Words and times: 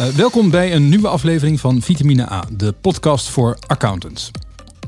Uh, 0.00 0.06
welkom 0.06 0.50
bij 0.50 0.74
een 0.74 0.88
nieuwe 0.88 1.08
aflevering 1.08 1.60
van 1.60 1.82
Vitamine 1.82 2.30
A, 2.30 2.44
de 2.56 2.74
podcast 2.80 3.28
voor 3.28 3.58
accountants. 3.66 4.30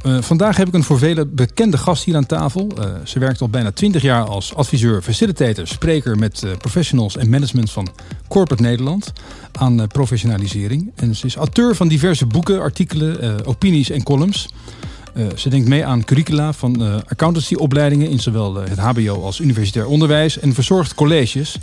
Uh, 0.06 0.22
vandaag 0.22 0.56
heb 0.56 0.68
ik 0.68 0.74
een 0.74 0.82
voor 0.82 0.98
velen 0.98 1.34
bekende 1.34 1.78
gast 1.78 2.04
hier 2.04 2.16
aan 2.16 2.26
tafel. 2.26 2.68
Uh, 2.78 2.84
ze 3.04 3.18
werkt 3.18 3.40
al 3.40 3.48
bijna 3.48 3.70
20 3.70 4.02
jaar 4.02 4.24
als 4.24 4.54
adviseur, 4.54 5.02
facilitator, 5.02 5.66
spreker 5.66 6.18
met 6.18 6.44
professionals 6.58 7.16
en 7.16 7.30
management 7.30 7.70
van 7.70 7.88
Corporate 8.28 8.62
Nederland 8.62 9.12
aan 9.52 9.86
professionalisering. 9.86 10.92
En 10.94 11.14
ze 11.16 11.26
is 11.26 11.36
auteur 11.36 11.74
van 11.74 11.88
diverse 11.88 12.26
boeken, 12.26 12.60
artikelen, 12.60 13.46
opinies 13.46 13.90
en 13.90 14.02
columns. 14.02 14.48
Uh, 15.16 15.26
ze 15.36 15.48
denkt 15.48 15.68
mee 15.68 15.86
aan 15.86 16.04
curricula 16.04 16.52
van 16.52 16.82
uh, 16.82 16.94
accountancyopleidingen 17.08 18.10
in 18.10 18.20
zowel 18.20 18.62
uh, 18.62 18.68
het 18.68 18.78
HBO 18.78 19.22
als 19.22 19.40
universitair 19.40 19.86
onderwijs 19.86 20.38
en 20.38 20.54
verzorgt 20.54 20.94
colleges. 20.94 21.58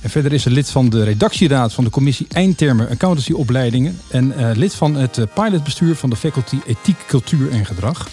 En 0.00 0.10
verder 0.10 0.32
is 0.32 0.42
ze 0.42 0.50
lid 0.50 0.70
van 0.70 0.88
de 0.88 1.04
redactieraad 1.04 1.72
van 1.72 1.84
de 1.84 1.90
commissie 1.90 2.26
Eindtermen 2.28 2.88
Accountancyopleidingen 2.88 3.98
en 4.10 4.52
lid 4.54 4.74
van 4.74 4.94
het 4.94 5.26
pilotbestuur 5.34 5.94
van 5.94 6.10
de 6.10 6.16
faculty 6.16 6.56
Ethiek, 6.66 6.96
Cultuur 7.06 7.50
en 7.50 7.66
Gedrag. 7.66 8.08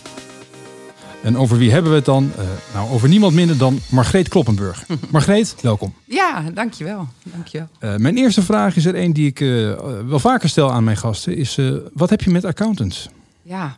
En 1.24 1.38
over 1.38 1.58
wie 1.58 1.72
hebben 1.72 1.92
we 1.92 1.98
het 1.98 2.06
dan? 2.06 2.32
nou, 2.74 2.90
over 2.90 3.10
niemand 3.10 3.34
minder 3.34 3.58
dan 3.58 3.80
Margreet 3.90 4.28
Kloppenburg. 4.28 4.86
Margreet, 5.12 5.56
welkom. 5.62 5.94
Ja, 6.06 6.44
dankjewel. 6.54 7.08
dankjewel. 7.24 7.68
mijn 7.80 8.18
eerste 8.18 8.42
vraag 8.42 8.76
is 8.76 8.86
er 8.86 8.96
een 8.96 9.14
die 9.14 9.28
ik 9.28 9.40
wel 10.08 10.20
vaker 10.20 10.50
stel 10.50 10.72
aan 10.72 10.84
mijn 10.84 10.98
gasten. 10.98 11.38
Is, 11.38 11.60
wat 11.94 12.10
heb 12.10 12.22
je 12.22 12.30
met 12.30 12.46
accountants? 12.46 13.10
Ja, 13.42 13.78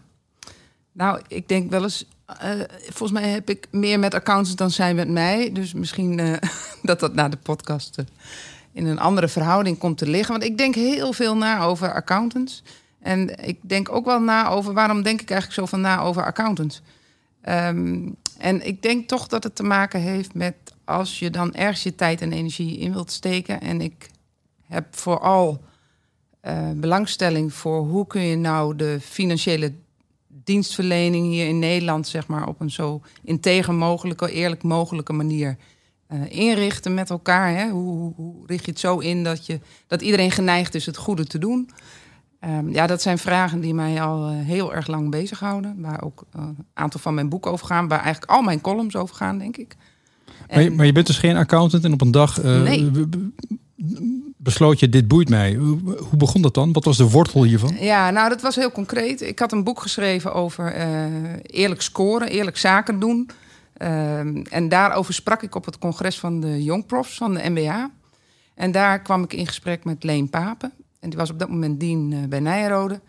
nou, 0.92 1.22
ik 1.28 1.48
denk 1.48 1.70
wel 1.70 1.84
eens. 1.84 2.06
Uh, 2.44 2.62
volgens 2.80 3.20
mij 3.20 3.30
heb 3.30 3.50
ik 3.50 3.68
meer 3.72 4.00
met 4.00 4.14
accountants 4.14 4.56
dan 4.56 4.72
zij 4.72 4.94
met 4.94 5.10
mij. 5.10 5.52
Dus 5.52 5.74
misschien 5.74 6.18
uh, 6.18 6.38
dat 6.84 7.00
dat 7.00 7.14
na 7.14 7.30
de 7.30 7.38
podcast 7.38 8.00
uh, 8.00 8.06
in 8.72 8.86
een 8.86 9.00
andere 9.00 9.28
verhouding 9.28 9.78
komt 9.78 9.98
te 9.98 10.10
liggen. 10.10 10.32
Want 10.32 10.44
ik 10.44 10.58
denk 10.58 10.76
heel 10.76 11.14
veel 11.14 11.38
na 11.38 11.64
over 11.64 11.94
accountants. 11.94 12.64
En 13.00 13.48
ik 13.48 13.60
denk 13.62 13.92
ook 13.92 14.06
wel 14.06 14.20
na 14.20 14.48
over 14.48 14.74
waarom 14.74 15.02
denk 15.02 15.22
ik 15.22 15.30
eigenlijk 15.30 15.60
zo 15.60 15.66
van 15.66 15.82
na 15.82 16.00
over 16.00 16.26
accountants. 16.26 16.82
Um, 17.50 18.16
en 18.38 18.68
ik 18.68 18.82
denk 18.82 19.08
toch 19.08 19.28
dat 19.28 19.44
het 19.44 19.56
te 19.56 19.64
maken 19.64 20.00
heeft 20.00 20.34
met 20.34 20.56
als 20.86 21.20
je 21.20 21.30
dan 21.30 21.54
ergens 21.54 21.84
je 21.84 21.96
tijd 21.96 22.22
en 22.22 22.32
energie 22.32 22.78
in 22.78 22.94
wilt 22.94 23.12
steken. 23.12 23.62
En 23.62 23.82
ik 23.82 24.10
heb 24.68 24.86
vooral 24.96 25.64
belangstelling 26.76 27.54
voor 27.54 27.80
hoe 27.80 28.08
kun 28.08 28.22
je 28.22 28.36
nou 28.36 28.76
de 28.76 28.98
financiële 29.02 29.74
dienstverlening 30.44 31.26
hier 31.26 31.48
in 31.48 31.60
Nederland, 31.60 32.08
zeg 32.08 32.28
maar, 32.28 32.48
op 32.48 32.60
een 32.60 32.72
zo 32.72 33.02
integer 33.24 33.74
mogelijke, 33.74 34.32
eerlijk 34.32 34.64
mogelijke 34.64 35.14
manier 35.14 35.58
uh, 36.14 36.22
inrichten 36.30 36.94
met 36.94 37.10
elkaar. 37.10 37.56
Hè? 37.56 37.70
Hoe, 37.70 38.14
hoe, 38.16 38.36
richt 38.46 38.66
je 38.66 38.72
het 38.72 38.80
zo 38.80 38.98
in 38.98 39.24
dat, 39.24 39.46
je, 39.46 39.60
dat 39.88 40.02
iedereen 40.02 40.32
geneigd 40.32 40.76
is 40.76 40.86
het 40.86 40.98
goede 40.98 41.26
te 41.26 41.38
doen? 41.38 41.70
Um, 42.46 42.72
ja, 42.72 42.88
dat 42.88 43.02
zijn 43.02 43.18
vragen 43.18 43.60
die 43.60 43.74
mij 43.74 44.02
al 44.02 44.32
uh, 44.32 44.38
heel 44.40 44.74
erg 44.74 44.88
lang 44.88 45.10
bezighouden. 45.10 45.82
Waar 45.82 46.04
ook 46.04 46.24
uh, 46.36 46.42
een 46.42 46.66
aantal 46.74 47.00
van 47.00 47.14
mijn 47.14 47.30
boeken 47.30 47.52
over 47.52 47.66
gaan. 47.66 47.88
Waar 47.88 48.02
eigenlijk 48.02 48.32
al 48.32 48.42
mijn 48.42 48.62
columns 48.62 48.96
over 48.96 49.16
gaan, 49.16 49.38
denk 49.38 49.58
ik. 49.58 49.76
Maar 50.50 50.62
je, 50.62 50.72
maar 50.72 50.86
je 50.86 50.92
bent 50.92 51.08
dus 51.08 51.18
geen 51.18 51.36
accountant 51.36 51.84
en 51.84 51.94
op 51.94 52.02
een 52.02 52.12
dag 52.12 52.44
nee 52.44 52.92
besloot 54.44 54.80
je, 54.80 54.90
dit 54.90 55.08
boeit 55.08 55.30
mij. 55.30 55.54
Hoe 55.54 56.18
begon 56.18 56.42
dat 56.42 56.54
dan? 56.54 56.74
Wat 56.74 56.84
was 56.84 56.98
de 56.98 57.10
wortel 57.10 57.44
hiervan? 57.44 57.76
Ja, 57.80 58.10
nou, 58.10 58.30
dat 58.30 58.42
was 58.42 58.56
heel 58.56 58.72
concreet. 58.72 59.22
Ik 59.22 59.40
had 59.40 59.52
een 59.52 59.64
boek 59.64 59.82
geschreven 59.82 60.34
over 60.34 60.78
uh, 60.78 61.06
eerlijk 61.42 61.82
scoren, 61.82 62.28
eerlijk 62.28 62.58
zaken 62.58 63.00
doen. 63.00 63.30
Uh, 63.78 64.20
en 64.54 64.70
daarover 64.70 65.14
sprak 65.14 65.44
ik 65.44 65.56
op 65.56 65.66
het 65.66 65.78
congres 65.78 66.20
van 66.20 66.40
de 66.40 66.64
jongprofs 66.64 67.18
van 67.18 67.34
de 67.34 67.50
MBA. 67.50 67.92
En 68.56 68.72
daar 68.72 69.02
kwam 69.02 69.24
ik 69.24 69.34
in 69.34 69.48
gesprek 69.48 69.84
met 69.84 70.04
Leen 70.04 70.30
Papen. 70.30 70.72
En 71.00 71.10
die 71.10 71.20
was 71.20 71.30
op 71.30 71.40
dat 71.40 71.50
moment 71.50 71.80
dien 71.80 72.12
uh, 72.12 72.28
bij 72.28 72.40
Nijrode. 72.40 73.00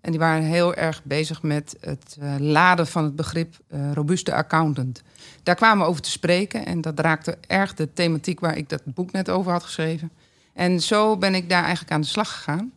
En 0.00 0.10
die 0.10 0.20
waren 0.20 0.42
heel 0.42 0.74
erg 0.74 1.00
bezig 1.04 1.42
met 1.42 1.76
het 1.80 2.16
laden 2.38 2.86
van 2.86 3.04
het 3.04 3.16
begrip 3.16 3.56
robuuste 3.94 4.34
accountant. 4.34 5.02
Daar 5.42 5.54
kwamen 5.54 5.84
we 5.84 5.90
over 5.90 6.02
te 6.02 6.10
spreken. 6.10 6.66
En 6.66 6.80
dat 6.80 7.00
raakte 7.00 7.38
erg 7.46 7.74
de 7.74 7.92
thematiek 7.92 8.40
waar 8.40 8.56
ik 8.56 8.68
dat 8.68 8.82
boek 8.84 9.12
net 9.12 9.30
over 9.30 9.52
had 9.52 9.62
geschreven. 9.62 10.10
En 10.52 10.80
zo 10.80 11.16
ben 11.16 11.34
ik 11.34 11.48
daar 11.48 11.62
eigenlijk 11.62 11.92
aan 11.92 12.00
de 12.00 12.06
slag 12.06 12.32
gegaan. 12.32 12.72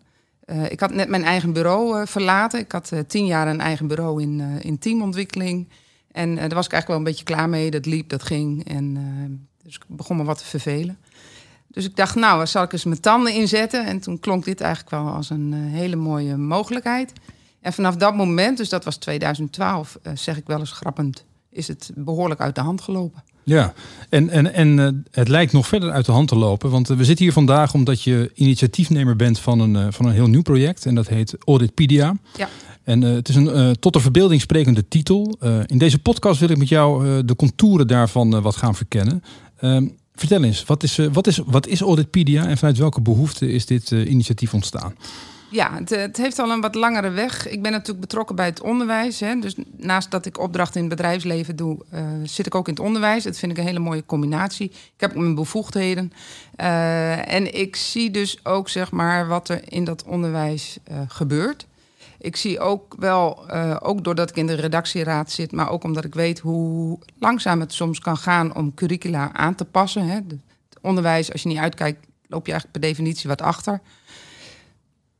Uh, 0.46 0.72
ik 0.72 0.80
had 0.80 0.94
net 0.94 1.09
mijn 1.09 1.24
eigen 1.24 1.53
bureau 1.53 2.00
uh, 2.00 2.06
verlaten. 2.06 2.59
Ik 2.59 2.72
had 2.72 2.91
uh, 2.94 3.00
tien 3.08 3.25
jaar 3.25 3.47
een 3.47 3.62
eigen 3.62 3.88
bureau 3.88 4.22
in, 4.22 4.41
in 4.62 4.80
teamontwikkeling. 4.80 5.69
En 6.12 6.35
daar 6.35 6.50
was 6.50 6.66
ik 6.66 6.72
eigenlijk 6.72 6.88
wel 6.88 6.97
een 6.97 7.03
beetje 7.03 7.24
klaar 7.24 7.50
mee. 7.50 7.72
Dat 7.72 7.85
liep, 7.85 8.09
dat 8.09 8.24
ging. 8.24 8.68
En, 8.68 9.47
dus 9.64 9.75
ik 9.75 9.84
begon 9.88 10.18
me 10.18 10.24
wat 10.24 10.38
te 10.38 10.46
vervelen. 10.46 10.97
Dus 11.68 11.85
ik 11.85 11.96
dacht, 11.96 12.16
nou, 12.16 12.47
zal 12.47 12.64
ik 12.64 12.74
eens 12.74 12.84
mijn 12.84 13.00
tanden 13.00 13.34
inzetten? 13.34 13.85
En 13.85 14.00
toen 14.00 14.19
klonk 14.19 14.46
dit 14.46 14.62
eigenlijk 14.62 14.96
wel 14.96 15.14
als 15.14 15.30
een 15.30 15.53
hele 15.53 15.96
mooie 15.96 16.38
mogelijkheid. 16.38 17.14
En 17.62 17.74
vanaf 17.74 17.96
dat 17.96 18.16
moment, 18.16 18.58
dus 18.58 18.69
dat 18.69 18.84
was 18.84 18.96
2012, 18.96 19.97
zeg 20.14 20.38
ik 20.38 20.47
wel 20.47 20.59
eens 20.59 20.72
grappend, 20.72 21.25
is 21.50 21.68
het 21.68 21.91
behoorlijk 21.96 22.40
uit 22.40 22.56
de 22.56 22.62
hand 22.62 22.81
gelopen. 22.81 23.24
Ja, 23.46 23.74
en, 24.10 24.30
en, 24.30 24.54
en 24.54 24.78
uh, 24.78 24.88
het 25.12 25.28
lijkt 25.28 25.52
nog 25.52 25.68
verder 25.68 25.92
uit 25.92 26.06
de 26.06 26.12
hand 26.12 26.28
te 26.28 26.36
lopen. 26.36 26.70
Want 26.70 26.90
uh, 26.90 26.98
we 26.98 27.06
zitten 27.06 27.26
hier 27.26 27.34
vandaag 27.34 27.74
omdat 27.74 28.02
je 28.02 28.32
initiatiefnemer 28.34 29.16
bent 29.16 29.40
van 29.40 29.60
een, 29.60 29.76
uh, 29.76 29.88
van 29.90 30.06
een 30.06 30.14
heel 30.14 30.28
nieuw 30.28 30.42
project. 30.42 30.86
En 30.86 30.96
dat 30.96 31.08
heet 31.08 31.36
Auditpedia. 31.46 32.16
Ja. 32.38 32.50
En 32.84 33.02
het 33.02 33.30
is 33.30 33.36
een 33.36 33.76
tot 33.80 33.94
de 33.94 34.00
verbeelding 34.00 34.42
sprekende 34.42 34.88
titel. 34.88 35.38
in 35.66 35.78
deze 35.78 36.00
podcast 36.00 36.40
wil 36.40 36.50
ik 36.50 36.58
met 36.58 36.70
jou 36.70 37.24
de 37.26 37.36
contouren 37.36 37.88
daarvan 37.88 38.42
wat 38.42 38.56
gaan 38.56 38.76
verkennen. 38.76 39.24
Ehm, 39.58 39.88
vertel 40.16 40.44
eens, 40.44 40.64
wat 40.64 40.84
is, 40.84 41.00
wat, 41.12 41.28
is, 41.28 41.40
wat 41.46 41.68
is 41.68 41.82
Auditpedia 41.82 42.48
en 42.48 42.58
vanuit 42.58 42.78
welke 42.78 43.02
behoefte 43.02 43.52
is 43.52 43.66
dit 43.66 43.92
initiatief 43.92 44.54
ontstaan? 44.54 44.96
Ja, 45.50 45.80
het, 45.86 46.18
heeft 46.18 46.40
al 46.40 46.52
een 46.52 46.62
wat 46.62 46.76
langere 46.76 47.10
weg. 47.10 47.48
Ik 47.48 47.62
ben 47.62 47.72
natuurlijk 47.72 48.00
betrokken 48.00 48.36
bij 48.36 48.46
het 48.46 48.62
onderwijs. 48.62 49.20
Hè. 49.20 49.40
Dus 49.40 49.56
naast 49.78 50.12
dat 50.12 50.26
ik 50.26 50.40
opdrachten 50.40 50.82
in 50.82 50.88
het 50.88 50.96
bedrijfsleven 50.96 51.56
doe, 51.56 51.78
uh, 51.94 52.02
zit 52.24 52.46
ik 52.46 52.56
ook 52.56 52.68
in 52.68 52.74
het 52.74 52.84
onderwijs. 52.84 53.24
Dat 53.24 53.38
vind 53.38 53.52
ik 53.52 53.58
een 53.58 53.64
hele 53.64 53.80
mooie 53.80 54.06
combinatie. 54.06 54.70
Ik 54.70 55.02
heb 55.02 55.16
mijn 55.16 55.36
bevoegdheden. 55.36 56.14
Uh, 56.58 57.34
en 57.34 57.60
ik 57.60 57.76
zie 57.76 58.12
dus 58.12 58.46
ook 58.46 58.70
zeg 58.70 58.92
maar 58.92 59.28
wat 59.28 59.50
er 59.50 59.62
in 59.72 59.84
dat 59.84 60.04
onderwijs 60.04 60.78
uh, 60.92 60.98
gebeurt. 61.08 61.68
Ik 62.18 62.36
zie 62.36 62.60
ook 62.60 62.96
wel, 63.00 63.52
ook 63.82 64.04
doordat 64.04 64.30
ik 64.30 64.36
in 64.36 64.48
de 64.48 64.54
redactieraad 64.54 65.32
zit, 65.32 65.52
maar 65.52 65.70
ook 65.70 65.84
omdat 65.84 66.06
ik 66.06 66.14
weet 66.14 66.40
hoe 66.40 67.00
langzaam 67.20 67.60
het 67.60 67.74
soms 67.74 68.00
kan 68.00 68.18
gaan 68.18 68.56
om 68.56 68.74
curricula 68.74 69.34
aan 69.34 69.56
te 69.56 69.66
passen. 69.66 70.08
Hè. 70.08 70.16
Het 70.16 70.36
onderwijs, 70.82 71.32
als 71.32 71.42
je 71.42 71.50
niet 71.50 71.58
uitkijkt, 71.58 72.06
loop 72.28 72.46
je 72.46 72.52
eigenlijk 72.52 72.80
per 72.80 72.90
definitie 72.90 73.30
wat 73.30 73.42
achter. 73.42 73.82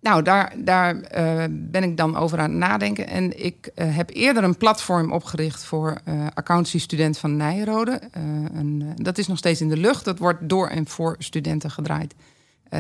Nou, 0.06 0.22
daar, 0.22 0.54
daar 0.58 0.96
uh, 0.96 1.44
ben 1.50 1.84
ik 1.84 1.98
dan 1.98 2.16
over 2.16 2.40
aan 2.40 2.50
het 2.50 2.60
nadenken. 2.60 3.08
En 3.08 3.46
ik 3.46 3.72
uh, 3.76 3.96
heb 3.96 4.10
eerder 4.14 4.44
een 4.44 4.58
platform 4.58 5.12
opgericht 5.12 5.64
voor 5.64 5.98
uh, 6.08 6.28
accountancy-student 6.34 7.18
van 7.18 7.38
Nijrode. 7.38 8.02
Dat 8.96 9.18
is 9.18 9.28
nog 9.28 9.38
steeds 9.38 9.62
in 9.62 9.70
de 9.70 9.78
lucht. 9.78 10.06
Dat 10.06 10.20
wordt 10.20 10.50
door 10.50 10.68
en 10.68 10.88
voor 10.88 11.16
studenten 11.20 11.72
gedraaid. 11.72 12.16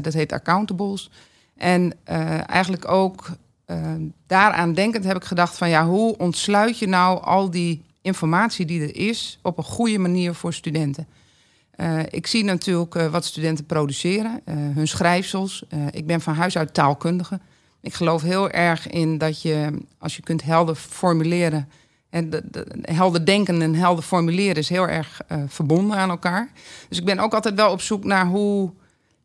dat 0.02 0.14
heet 0.14 0.31
Accountables. 0.31 1.12
En 1.56 1.94
eigenlijk 2.46 2.88
ook 2.88 3.30
daaraan 4.28 4.74
denkend 4.74 5.03
heb 5.03 5.16
ik 5.16 5.24
gedacht 5.24 5.58
van... 5.58 5.69
ja, 5.69 5.85
hoe 5.85 6.18
ontsluit 6.18 6.80
je 6.80 6.88
nou 6.88 7.24
al 7.24 7.50
die 7.50 7.84
informatie 8.02 8.66
die 8.66 8.81
er 8.81 8.96
is... 8.96 9.40
op 9.41 9.58
een 9.58 9.64
goede 9.64 10.00
manier 10.00 10.34
voor 10.34 10.53
studenten? 10.53 11.08
Uh, 11.78 12.00
ik 12.09 12.28
zie 12.28 12.44
natuurlijk 12.44 12.96
uh, 12.96 13.08
wat 13.08 13.25
studenten 13.25 13.66
produceren, 13.66 14.41
uh, 14.46 14.56
hun 14.56 14.88
schrijfsels. 14.88 15.66
ik 15.91 16.06
ben 16.06 16.22
van 16.22 16.34
huis 16.34 16.58
uit 16.58 16.74
taalkundige. 16.74 17.40
Ik 17.81 17.94
geloof 17.94 18.22
heel 18.22 18.50
erg 18.50 18.88
in 18.88 19.18
dat 19.18 19.41
je, 19.41 19.81
als 19.97 20.16
je 20.16 20.22
kunt 20.22 20.44
helder 20.44 20.75
formuleren... 20.75 21.69
en 22.09 22.30
de, 22.30 22.41
de, 22.52 22.66
helder 22.81 23.25
denken 23.25 23.62
en 23.62 23.75
helder 23.75 24.03
formuleren 24.03 24.56
is 24.56 24.69
heel 24.69 24.88
erg 24.88 25.22
verbonden 25.47 25.97
aan 25.97 26.09
elkaar. 26.09 26.52
Dus 26.90 26.97
ik 26.97 27.05
ben 27.05 27.20
ook 27.20 27.34
altijd 27.34 27.55
wel 27.55 27.72
op 27.72 27.82
zoek 27.82 28.03
naar 28.03 28.26
hoe 28.26 28.73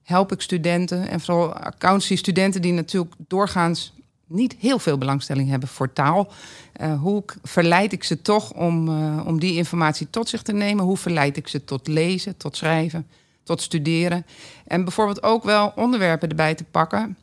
help 0.03 0.33
ik 0.33 0.41
studenten... 0.41 1.09
en 1.09 1.21
vooral 1.21 1.53
accountancy-studenten 1.53 2.63
die 2.63 2.73
natuurlijk 2.73 3.15
doorgaans 3.29 3.95
niet 4.31 4.57
heel 4.59 4.79
veel 4.79 4.99
belangstelling 4.99 5.49
hebben 5.49 5.69
voor 5.69 5.93
taal. 5.93 6.33
Uh, 6.81 7.01
hoe 7.01 7.25
verleid 7.43 7.93
ik 7.93 8.05
ze 8.05 8.23
toch 8.23 8.53
om, 8.53 8.89
uh, 8.89 9.27
om 9.27 9.41
die 9.41 9.55
informatie 9.57 10.11
tot 10.11 10.29
zich 10.29 10.43
te 10.43 10.53
nemen? 10.53 10.85
Hoe 10.85 10.97
verleid 10.97 11.37
ik 11.37 11.49
ze 11.49 11.65
tot 11.65 11.89
lezen, 11.89 12.37
tot 12.37 12.57
schrijven, 12.57 13.07
tot 13.43 13.63
studeren? 13.63 14.27
En 14.67 14.85
bijvoorbeeld 14.85 15.23
ook 15.23 15.45
wel 15.45 15.73
onderwerpen 15.77 16.29
erbij 16.29 16.55
te 16.55 16.65
pakken. 16.65 17.17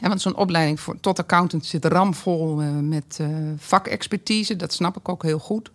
Want 0.00 0.20
zo'n 0.20 0.36
opleiding 0.36 0.80
voor, 0.80 1.00
tot 1.00 1.18
accountant 1.18 1.66
zit 1.66 1.84
ramvol 1.84 2.62
uh, 2.62 2.68
met 2.78 3.20
vakexpertise. 3.56 4.56
Dat 4.56 4.72
snap 4.72 4.96
ik 4.96 5.08
ook 5.08 5.22
heel 5.22 5.38
goed. 5.38 5.70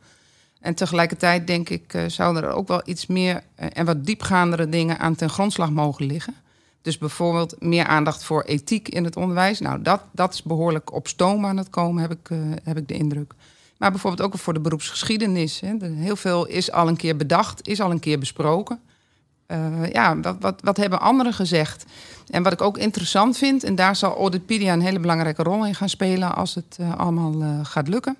En 0.59 0.75
tegelijkertijd 0.75 1.47
denk 1.47 1.69
ik, 1.69 2.03
zouden 2.07 2.43
er 2.43 2.49
ook 2.51 2.67
wel 2.67 2.81
iets 2.85 3.07
meer 3.07 3.43
en 3.55 3.85
wat 3.85 4.05
diepgaandere 4.05 4.69
dingen 4.69 4.99
aan 4.99 5.15
ten 5.15 5.29
grondslag 5.29 5.71
mogen 5.71 6.05
liggen. 6.05 6.33
Dus 6.87 6.97
bijvoorbeeld 6.97 7.55
meer 7.59 7.85
aandacht 7.85 8.23
voor 8.23 8.43
ethiek 8.43 8.89
in 8.89 9.03
het 9.03 9.15
onderwijs. 9.15 9.59
Nou, 9.59 9.81
dat, 9.81 10.01
dat 10.11 10.33
is 10.33 10.43
behoorlijk 10.43 10.93
op 10.93 11.07
stoom 11.07 11.45
aan 11.45 11.57
het 11.57 11.69
komen, 11.69 12.01
heb 12.01 12.11
ik, 12.11 12.29
uh, 12.29 12.39
heb 12.63 12.77
ik 12.77 12.87
de 12.87 12.93
indruk. 12.93 13.33
Maar 13.77 13.91
bijvoorbeeld 13.91 14.27
ook 14.27 14.39
voor 14.39 14.53
de 14.53 14.59
beroepsgeschiedenis. 14.59 15.59
Hè. 15.59 15.75
Heel 15.81 16.15
veel 16.15 16.45
is 16.45 16.71
al 16.71 16.87
een 16.87 16.95
keer 16.95 17.15
bedacht, 17.17 17.67
is 17.67 17.81
al 17.81 17.91
een 17.91 17.99
keer 17.99 18.19
besproken. 18.19 18.79
Uh, 19.47 19.91
ja, 19.91 20.19
wat, 20.19 20.35
wat, 20.39 20.61
wat 20.61 20.77
hebben 20.77 20.99
anderen 20.99 21.33
gezegd? 21.33 21.85
En 22.29 22.43
wat 22.43 22.53
ik 22.53 22.61
ook 22.61 22.77
interessant 22.77 23.37
vind, 23.37 23.63
en 23.63 23.75
daar 23.75 23.95
zal 23.95 24.17
Auditpedia 24.17 24.73
een 24.73 24.81
hele 24.81 24.99
belangrijke 24.99 25.43
rol 25.43 25.65
in 25.65 25.75
gaan 25.75 25.89
spelen 25.89 26.35
als 26.35 26.55
het 26.55 26.77
uh, 26.79 26.95
allemaal 26.97 27.63
gaat 27.63 27.87
lukken, 27.87 28.17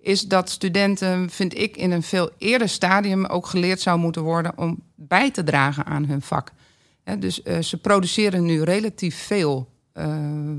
is 0.00 0.28
dat 0.28 0.50
studenten, 0.50 1.30
vind 1.30 1.58
ik, 1.58 1.76
in 1.76 1.90
een 1.90 2.02
veel 2.02 2.30
eerder 2.38 2.68
stadium 2.68 3.24
ook 3.24 3.46
geleerd 3.46 3.80
zou 3.80 3.98
moeten 3.98 4.22
worden 4.22 4.52
om 4.56 4.82
bij 4.94 5.30
te 5.30 5.44
dragen 5.44 5.84
aan 5.84 6.04
hun 6.04 6.22
vak. 6.22 6.52
Dus 7.18 7.40
uh, 7.44 7.58
ze 7.58 7.76
produceren 7.76 8.44
nu 8.44 8.62
relatief 8.62 9.16
veel, 9.16 9.70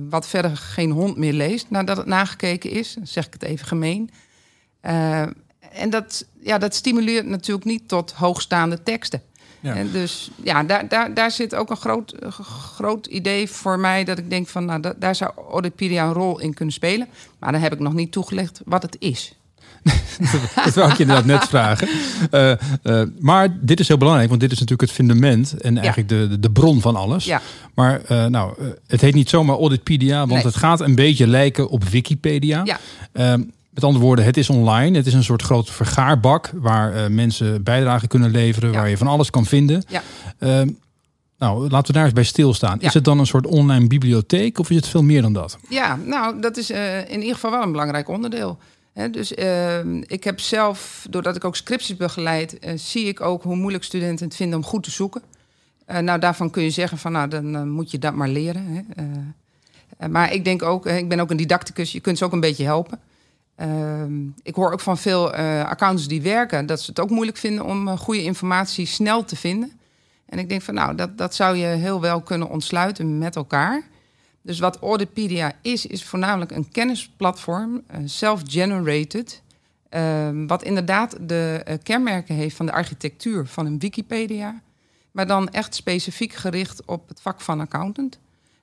wat 0.10 0.28
verder 0.28 0.58
geen 0.58 0.92
hond 0.92 1.18
meer 1.18 1.34
leest 1.34 1.70
nadat 1.70 1.98
het 1.98 2.06
nagekeken 2.06 2.70
is. 2.70 2.94
Dan 2.94 3.08
zeg 3.08 3.26
ik 3.26 3.34
het 3.34 3.44
even 3.44 3.68
gemeen. 3.68 4.10
en 5.72 5.90
dat, 5.90 6.26
ja, 6.40 6.58
dat 6.58 6.76
stimuleert 6.76 7.26
natuurlijk 7.26 7.66
niet 7.66 7.88
tot 7.88 8.12
hoogstaande 8.12 8.84
teksten. 8.84 9.22
Ja. 9.64 9.76
En 9.76 9.92
dus 9.92 10.32
ja, 10.44 10.64
daar, 10.64 10.88
daar, 10.88 11.14
daar 11.14 11.32
zit 11.32 11.56
ook 11.56 11.70
een 11.70 11.78
groot, 11.78 12.16
groot 12.76 13.06
idee 13.06 13.50
voor 13.50 13.80
mij 13.80 14.04
dat 14.04 14.18
ik 14.18 14.30
denk 14.30 14.48
van, 14.48 14.66
nou, 14.66 14.94
daar 14.98 15.16
zou 15.16 15.32
Audipedia 15.52 16.06
een 16.06 16.14
rol 16.14 16.40
in 16.40 16.54
kunnen 16.54 16.74
spelen. 16.74 17.08
Maar 17.40 17.52
dan 17.52 17.62
heb 17.62 17.74
ik 17.74 17.80
nog 17.80 17.94
niet 17.94 18.12
toegelicht 18.12 18.62
wat 18.66 18.82
het 18.82 18.96
is. 19.00 19.36
dat 20.66 20.74
wou 20.74 20.90
ik 20.90 20.98
je 20.98 21.02
inderdaad 21.02 21.26
net 21.26 21.44
vragen. 21.44 21.88
Uh, 22.32 22.52
uh, 22.84 23.02
maar 23.20 23.58
dit 23.62 23.80
is 23.80 23.88
heel 23.88 23.98
belangrijk, 23.98 24.30
want 24.30 24.42
dit 24.42 24.52
is 24.52 24.60
natuurlijk 24.60 24.90
het 24.90 24.98
fundament 25.00 25.62
en 25.62 25.78
eigenlijk 25.78 26.10
de, 26.10 26.28
de, 26.28 26.40
de, 26.40 26.52
bron 26.52 26.82
van 26.82 26.96
alles. 26.96 27.26
Ja. 27.26 27.42
Maar 27.74 28.02
uh, 28.12 28.26
nou, 28.26 28.54
het 28.88 29.02
heet 29.02 29.14
niet 29.14 29.30
zomaar 29.30 29.58
Auditpedia, 29.58 30.18
want 30.18 30.32
nee. 30.32 30.44
het 30.44 30.56
gaat 30.56 30.80
een 30.80 30.96
beetje 30.96 31.28
lijken 31.28 31.70
op 31.70 31.84
Wikipedia. 31.84 32.62
Ja. 32.64 32.80
Ehm, 33.12 33.44
met 33.70 33.84
andere 33.84 34.06
woorden, 34.06 34.26
het 34.26 34.38
is 34.38 34.50
online. 34.50 34.98
Het 34.98 35.06
is 35.06 35.14
een 35.14 35.24
soort 35.24 35.42
grote 35.42 35.72
vergaarbak 35.72 36.52
waar 36.54 37.12
mensen 37.12 37.64
bijdragen 37.64 38.08
kunnen 38.08 38.32
leveren, 38.32 38.72
waar 38.72 38.90
je 38.90 38.98
van 38.98 39.08
alles 39.08 39.30
kan 39.30 39.46
vinden. 39.46 39.84
Ja. 39.88 40.02
Uh, 40.40 40.62
nou, 41.44 41.70
laten 41.70 41.88
we 41.88 41.94
daar 41.94 42.04
eens 42.04 42.14
bij 42.14 42.24
stilstaan. 42.24 42.82
Is 42.82 42.94
het 42.94 43.04
dan 43.04 43.20
een 43.20 43.26
soort 43.26 43.48
online 43.48 43.88
bibliotheek 43.88 44.60
of 44.60 44.70
is 44.70 44.76
het 44.76 44.88
veel 44.88 45.04
meer 45.04 45.22
dan 45.22 45.34
dat? 45.34 45.58
Ja, 45.70 45.96
nou, 45.96 46.40
dat 46.42 46.58
is 46.58 46.72
uh, 46.72 46.98
in 46.98 47.20
ieder 47.20 47.34
geval 47.34 47.52
wel 47.52 47.62
een 47.62 47.72
belangrijk 47.72 48.08
onderdeel. 48.08 48.58
Dus 49.12 49.34
ehm, 49.34 50.02
ik 50.08 50.24
heb 50.24 50.40
zelf, 50.40 51.06
doordat 51.10 51.36
ik 51.36 51.44
ook 51.44 51.56
scripties 51.56 51.98
begeleid, 51.98 52.60
eh, 52.60 52.74
zie 52.76 53.06
ik 53.06 53.22
ook 53.22 53.44
hoe 53.44 53.56
moeilijk 53.56 53.84
studenten 53.84 54.26
het 54.26 54.36
vinden 54.36 54.58
om 54.58 54.66
goed 54.66 54.84
te 54.84 54.92
zoeken. 54.92 55.22
nou, 55.86 56.20
daarvan 56.20 56.50
kun 56.50 56.64
je 56.64 56.70
zeggen 56.70 56.98
van, 56.98 57.12
nou, 57.12 57.28
dan 57.28 57.70
moet 57.70 57.92
je 57.92 58.00
dat 58.00 58.14
maar 58.14 58.28
leren. 58.28 58.88
Hè. 59.98 60.08
maar 60.08 60.34
ik 60.34 60.46
denk 60.46 60.62
ook, 60.62 60.86
ik 60.86 61.10
ben 61.10 61.20
ook 61.20 61.32
een 61.32 61.38
didacticus, 61.38 61.92
je 61.92 62.00
kunt 62.00 62.18
ze 62.18 62.26
ook 62.26 62.32
een 62.32 62.40
beetje 62.40 62.64
helpen. 62.64 63.00
Ehm, 63.56 64.28
ik 64.44 64.56
hoor 64.56 64.72
ook 64.72 64.80
van 64.80 64.98
veel 64.98 65.34
accountants 65.64 66.08
die 66.08 66.22
werken 66.22 66.66
dat 66.66 66.82
ze 66.82 66.90
het 66.90 67.00
ook 67.00 67.10
moeilijk 67.10 67.38
vinden 67.38 67.66
om 67.66 67.98
goede 67.98 68.24
informatie 68.24 68.86
snel 68.86 69.26
te 69.26 69.36
vinden. 69.36 69.72
En 70.26 70.40
ik 70.40 70.50
denk 70.50 70.62
van 70.62 70.74
nou, 70.74 70.96
dat, 70.96 71.18
dat 71.18 71.36
zou 71.36 71.56
je 71.56 71.66
heel 71.66 72.02
wel 72.02 72.22
kunnen 72.22 72.50
ontsluiten 72.50 73.18
met 73.18 73.36
elkaar. 73.36 73.84
Dus 74.44 74.60
wat 74.60 74.80
Audipedia 74.80 75.52
is, 75.62 75.86
is 75.86 76.04
voornamelijk 76.04 76.52
een 76.52 76.70
kennisplatform, 76.70 77.74
uh, 77.92 77.98
self-generated. 78.06 79.42
Ehm, 79.90 80.48
wat 80.48 80.64
inderdaad 80.64 81.18
de 81.22 81.80
kenmerken 81.84 82.36
heeft 82.36 82.56
van 82.56 82.66
de 82.66 82.72
architectuur 82.72 83.46
van 83.46 83.66
een 83.66 83.80
Wikipedia. 83.80 84.62
Maar 85.12 85.28
dan 85.28 85.50
echt 85.50 85.76
specifiek 85.76 86.34
gericht 86.34 86.86
op 86.86 87.08
het 87.08 87.22
vak 87.22 87.42
van 87.42 87.60
accountant. 87.60 88.20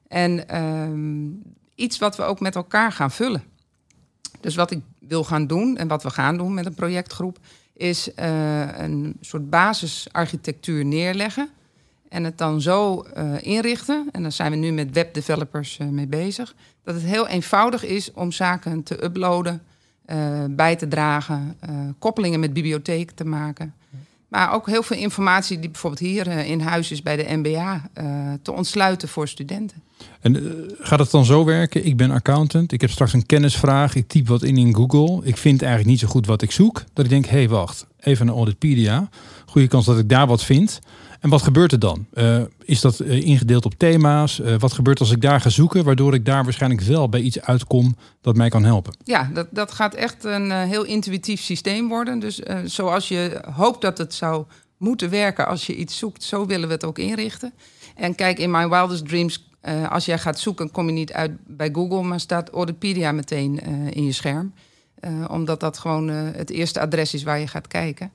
En 0.08 0.48
ehm, 0.48 1.28
iets 1.74 1.98
wat 1.98 2.16
we 2.16 2.22
ook 2.22 2.40
met 2.40 2.54
elkaar 2.54 2.92
gaan 2.92 3.10
vullen. 3.10 3.42
Dus 4.40 4.54
wat 4.54 4.70
ik 4.70 4.80
wil 4.98 5.24
gaan 5.24 5.46
doen 5.46 5.76
en 5.76 5.88
wat 5.88 6.02
we 6.02 6.10
gaan 6.10 6.36
doen 6.36 6.54
met 6.54 6.66
een 6.66 6.74
projectgroep, 6.74 7.38
is 7.74 8.08
uh, 8.08 8.78
een 8.78 9.16
soort 9.20 9.50
basisarchitectuur 9.50 10.84
neerleggen. 10.84 11.50
En 12.10 12.24
het 12.24 12.38
dan 12.38 12.60
zo 12.60 13.06
uh, 13.16 13.32
inrichten, 13.40 14.08
en 14.12 14.22
daar 14.22 14.32
zijn 14.32 14.50
we 14.50 14.56
nu 14.56 14.72
met 14.72 14.92
webdevelopers 14.92 15.78
uh, 15.78 15.88
mee 15.88 16.06
bezig, 16.06 16.54
dat 16.84 16.94
het 16.94 17.04
heel 17.04 17.28
eenvoudig 17.28 17.84
is 17.84 18.12
om 18.12 18.32
zaken 18.32 18.82
te 18.82 19.04
uploaden, 19.04 19.62
bij 20.50 20.76
te 20.76 20.88
dragen, 20.88 21.56
koppelingen 21.98 22.40
met 22.40 22.52
bibliotheken 22.52 23.14
te 23.14 23.24
maken. 23.24 23.74
Maar 24.28 24.52
ook 24.52 24.66
heel 24.66 24.82
veel 24.82 24.96
informatie 24.96 25.58
die 25.58 25.70
bijvoorbeeld 25.70 26.02
hier 26.02 26.26
in 26.26 26.60
huis 26.60 26.90
is 26.90 27.02
bij 27.02 27.16
de 27.16 27.36
MBA 27.36 27.90
te 28.42 28.52
ontsluiten 28.52 29.08
voor 29.08 29.28
studenten. 29.28 29.82
En 30.20 30.64
gaat 30.78 30.98
het 30.98 31.10
dan 31.10 31.24
zo 31.24 31.44
werken? 31.44 31.86
Ik 31.86 31.96
ben 31.96 32.10
accountant, 32.10 32.72
ik 32.72 32.80
heb 32.80 32.90
straks 32.90 33.12
een 33.12 33.26
kennisvraag, 33.26 33.94
ik 33.94 34.08
typ 34.08 34.28
wat 34.28 34.42
in 34.42 34.56
in 34.56 34.74
Google. 34.74 35.20
Ik 35.26 35.36
vind 35.36 35.62
eigenlijk 35.62 35.90
niet 35.90 36.00
zo 36.00 36.08
goed 36.08 36.26
wat 36.26 36.42
ik 36.42 36.50
zoek. 36.50 36.84
Dat 36.92 37.04
ik 37.04 37.10
denk, 37.10 37.24
hé 37.24 37.36
hey, 37.36 37.48
wacht, 37.48 37.86
even 38.00 38.28
een 38.28 38.34
Auditpedia. 38.34 39.08
Goede 39.46 39.68
kans 39.68 39.86
dat 39.86 39.98
ik 39.98 40.08
daar 40.08 40.26
wat 40.26 40.44
vind. 40.44 40.80
En 41.20 41.30
wat 41.30 41.42
gebeurt 41.42 41.72
er 41.72 41.78
dan? 41.78 42.06
Uh, 42.12 42.42
is 42.64 42.80
dat 42.80 43.00
uh, 43.00 43.26
ingedeeld 43.26 43.64
op 43.64 43.74
thema's? 43.74 44.40
wat 44.58 44.72
gebeurt 44.72 45.00
als 45.00 45.10
ik 45.10 45.20
daar 45.20 45.40
ga 45.40 45.48
zoeken, 45.48 45.84
waardoor 45.84 46.14
ik 46.14 46.24
daar 46.24 46.44
waarschijnlijk 46.44 46.82
wel 46.82 47.08
bij 47.08 47.20
iets 47.20 47.40
uitkom 47.40 47.96
dat 48.20 48.36
mij 48.36 48.48
kan 48.48 48.64
helpen? 48.64 48.96
Ja, 49.04 49.30
dat, 49.34 49.46
dat 49.50 49.72
gaat 49.72 49.94
echt 49.94 50.24
een 50.24 50.50
heel 50.50 50.84
intuïtief 50.84 51.40
systeem 51.40 51.88
worden. 51.88 52.18
Dus 52.18 52.40
zoals 52.64 53.08
je 53.08 53.44
hoopt 53.54 53.80
dat 53.80 53.98
het 53.98 54.14
zou 54.14 54.44
moeten 54.76 55.10
werken 55.10 55.46
als 55.46 55.66
je 55.66 55.76
iets 55.76 55.98
zoekt, 55.98 56.22
zo 56.22 56.46
willen 56.46 56.68
we 56.68 56.74
het 56.74 56.84
ook 56.84 56.98
inrichten. 56.98 57.52
En 57.96 58.14
kijk, 58.14 58.38
in 58.38 58.50
My 58.50 58.68
Wildest 58.68 59.08
Dreams 59.08 59.48
als 59.88 60.04
jij 60.04 60.18
gaat 60.18 60.38
zoeken, 60.38 60.70
kom 60.70 60.86
je 60.86 60.92
niet 60.92 61.12
uit 61.12 61.32
bij 61.46 61.70
Google, 61.72 62.02
maar 62.02 62.20
staat 62.20 62.50
Audipedia 62.50 63.12
meteen 63.12 63.58
in 63.92 64.04
je 64.04 64.12
scherm. 64.12 64.54
Omdat 65.28 65.60
dat 65.60 65.78
gewoon 65.78 66.08
het 66.08 66.50
eerste 66.50 66.80
adres 66.80 67.14
is 67.14 67.22
waar 67.22 67.38
je 67.38 67.46
gaat 67.46 67.66
kijken. 67.66 68.12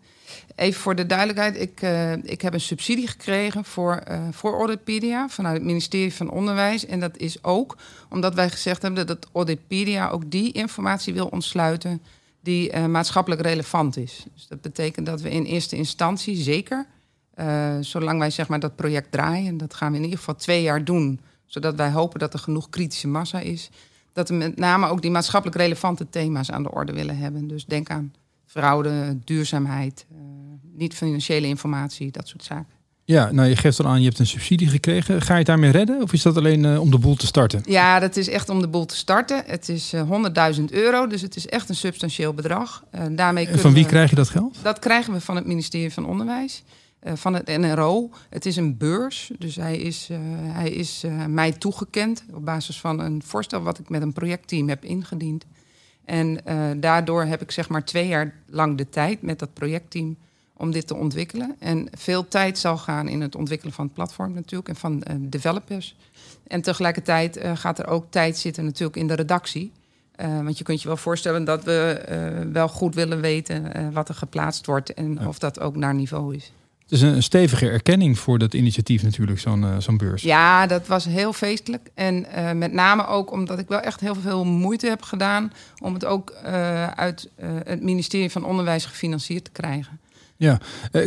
Even 0.55 0.81
voor 0.81 0.95
de 0.95 1.05
duidelijkheid, 1.05 1.59
ik, 1.59 1.81
ik 2.29 2.41
heb 2.41 2.53
een 2.53 2.61
subsidie 2.61 3.07
gekregen 3.07 3.65
voor, 3.65 4.03
voor 4.31 4.53
Audipedia 4.57 5.29
vanuit 5.29 5.55
het 5.55 5.65
ministerie 5.65 6.13
van 6.13 6.29
Onderwijs. 6.29 6.85
En 6.85 6.99
dat 6.99 7.17
is 7.17 7.43
ook 7.43 7.77
omdat 8.09 8.33
wij 8.33 8.49
gezegd 8.49 8.81
hebben 8.81 9.07
dat 9.07 9.27
Audipedia 9.33 10.09
ook 10.09 10.31
die 10.31 10.51
informatie 10.51 11.13
wil 11.13 11.27
ontsluiten 11.27 12.01
die 12.41 12.77
maatschappelijk 12.77 13.41
relevant 13.41 13.97
is. 13.97 14.25
Dus 14.33 14.47
dat 14.47 14.61
betekent 14.61 15.05
dat 15.05 15.21
we 15.21 15.29
in 15.29 15.43
eerste 15.43 15.75
instantie 15.75 16.35
zeker, 16.35 16.85
zolang 17.79 18.19
wij 18.19 18.29
zeg 18.29 18.47
maar 18.47 18.59
dat 18.59 18.75
project 18.75 19.11
draaien, 19.11 19.47
en 19.47 19.57
dat 19.57 19.73
gaan 19.73 19.91
we 19.91 19.97
in 19.97 20.03
ieder 20.03 20.19
geval 20.19 20.35
twee 20.35 20.61
jaar 20.61 20.83
doen 20.83 21.19
zodat 21.45 21.75
wij 21.75 21.91
hopen 21.91 22.19
dat 22.19 22.33
er 22.33 22.39
genoeg 22.39 22.69
kritische 22.69 23.07
massa 23.07 23.39
is. 23.39 23.69
Dat 24.13 24.29
we 24.29 24.35
met 24.35 24.57
name 24.57 24.87
ook 24.87 25.01
die 25.01 25.11
maatschappelijk 25.11 25.57
relevante 25.57 26.09
thema's 26.09 26.51
aan 26.51 26.63
de 26.63 26.71
orde 26.71 26.93
willen 26.93 27.17
hebben. 27.17 27.47
Dus 27.47 27.65
denk 27.65 27.89
aan 27.89 28.13
fraude, 28.55 29.17
duurzaamheid, 29.23 30.05
uh, 30.11 30.17
niet-financiële 30.73 31.47
informatie, 31.47 32.11
dat 32.11 32.27
soort 32.27 32.43
zaken. 32.43 32.73
Ja, 33.05 33.31
nou 33.31 33.49
je 33.49 33.55
geeft 33.55 33.79
al 33.79 33.85
aan, 33.85 33.99
je 33.99 34.07
hebt 34.07 34.19
een 34.19 34.27
subsidie 34.27 34.67
gekregen. 34.67 35.21
Ga 35.21 35.31
je 35.31 35.37
het 35.37 35.47
daarmee 35.47 35.71
redden 35.71 36.01
of 36.01 36.13
is 36.13 36.21
dat 36.21 36.37
alleen 36.37 36.63
uh, 36.63 36.79
om 36.79 36.91
de 36.91 36.97
boel 36.97 37.15
te 37.15 37.25
starten? 37.25 37.61
Ja, 37.65 37.99
dat 37.99 38.15
is 38.17 38.29
echt 38.29 38.49
om 38.49 38.59
de 38.61 38.67
boel 38.67 38.85
te 38.85 38.95
starten. 38.95 39.43
Het 39.45 39.69
is 39.69 39.93
uh, 39.93 39.99
eh, 40.01 40.55
100.000 40.57 40.63
euro, 40.65 41.07
dus 41.07 41.21
het 41.21 41.35
is 41.35 41.47
echt 41.47 41.69
een 41.69 41.75
substantieel 41.75 42.33
bedrag. 42.33 42.83
daarmee 43.11 43.47
en 43.47 43.59
van 43.59 43.73
wie 43.73 43.85
krijg 43.85 44.09
je 44.09 44.15
dat 44.15 44.29
geld? 44.29 44.57
Dat 44.61 44.79
krijgen 44.79 45.13
we 45.13 45.21
van 45.21 45.35
het 45.35 45.45
ministerie 45.45 45.93
van 45.93 46.05
Onderwijs. 46.05 46.63
Eh, 46.99 47.13
van 47.15 47.33
het 47.33 47.57
NRO. 47.57 48.09
Het 48.29 48.45
is 48.45 48.55
een 48.55 48.77
beurs, 48.77 49.31
dus 49.37 49.55
hij 49.55 49.77
is, 49.77 50.09
hij 50.41 50.69
is 50.69 51.03
mij 51.27 51.51
toegekend 51.51 52.23
op 52.33 52.45
basis 52.45 52.79
van 52.79 52.99
een 52.99 53.21
voorstel 53.25 53.61
wat 53.61 53.79
ik 53.79 53.89
met 53.89 54.01
een 54.01 54.13
projectteam 54.13 54.69
heb 54.69 54.85
ingediend. 54.85 55.45
En 56.05 56.39
daardoor 56.79 57.23
heb 57.23 57.41
ik 57.41 57.51
zeg 57.51 57.69
maar 57.69 57.85
twee 57.85 58.07
jaar 58.07 58.33
lang 58.49 58.77
de 58.77 58.89
tijd 58.89 59.21
met 59.21 59.39
dat 59.39 59.53
projectteam 59.53 60.17
om 60.57 60.71
dit 60.71 60.87
te 60.87 60.95
ontwikkelen. 60.95 61.55
En 61.59 61.87
veel 61.91 62.27
tijd 62.27 62.57
zal 62.57 62.77
gaan 62.77 63.07
in 63.07 63.21
het 63.21 63.35
ontwikkelen 63.35 63.73
van 63.73 63.85
het 63.85 63.93
platform 63.93 64.33
natuurlijk 64.33 64.69
en 64.69 64.75
van 64.75 65.03
developers. 65.19 65.95
En 66.47 66.61
tegelijkertijd 66.61 67.39
gaat 67.53 67.79
er 67.79 67.87
ook 67.87 68.05
tijd 68.09 68.37
zitten 68.37 68.65
natuurlijk 68.65 68.97
in 68.97 69.07
de 69.07 69.13
redactie. 69.13 69.71
want 70.17 70.57
je 70.57 70.63
kunt 70.63 70.81
je 70.81 70.87
wel 70.87 70.97
voorstellen 70.97 71.43
dat 71.43 71.63
we 71.63 72.01
wel 72.51 72.67
goed 72.67 72.95
willen 72.95 73.21
weten 73.21 73.93
wat 73.93 74.09
er 74.09 74.15
geplaatst 74.15 74.65
wordt 74.65 74.93
en 74.93 75.27
of 75.27 75.39
dat 75.39 75.59
ook 75.59 75.75
naar 75.75 75.93
niveau 75.93 76.35
is. 76.35 76.53
Het 76.85 76.93
is 76.93 77.01
een 77.01 77.23
stevige 77.23 77.69
erkenning 77.69 78.19
voor 78.19 78.39
dat 78.39 78.53
initiatief 78.53 79.03
natuurlijk, 79.03 79.39
zo'n 79.39 79.61
uh, 79.61 79.75
zo'n 79.79 79.97
beurs. 79.97 80.21
Ja, 80.21 80.67
dat 80.67 80.87
was 80.87 81.05
heel 81.05 81.33
feestelijk. 81.33 81.89
En 81.93 82.25
uh, 82.35 82.51
met 82.51 82.73
name 82.73 83.07
ook 83.07 83.31
omdat 83.31 83.59
ik 83.59 83.67
wel 83.67 83.79
echt 83.79 83.99
heel 83.99 84.15
veel 84.15 84.45
moeite 84.45 84.87
heb 84.87 85.01
gedaan... 85.01 85.51
om 85.81 85.93
het 85.93 86.05
ook 86.05 86.33
uh, 86.45 86.87
uit 86.87 87.29
het 87.63 87.81
ministerie 87.81 88.31
van 88.31 88.45
Onderwijs 88.45 88.85
gefinancierd 88.85 89.43
te 89.43 89.51
krijgen. 89.51 89.99
Ja, 90.37 90.59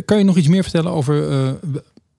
kan 0.05 0.17
je 0.17 0.23
nog 0.23 0.37
iets 0.37 0.47
meer 0.47 0.63
vertellen 0.63 0.91
over 0.91 1.57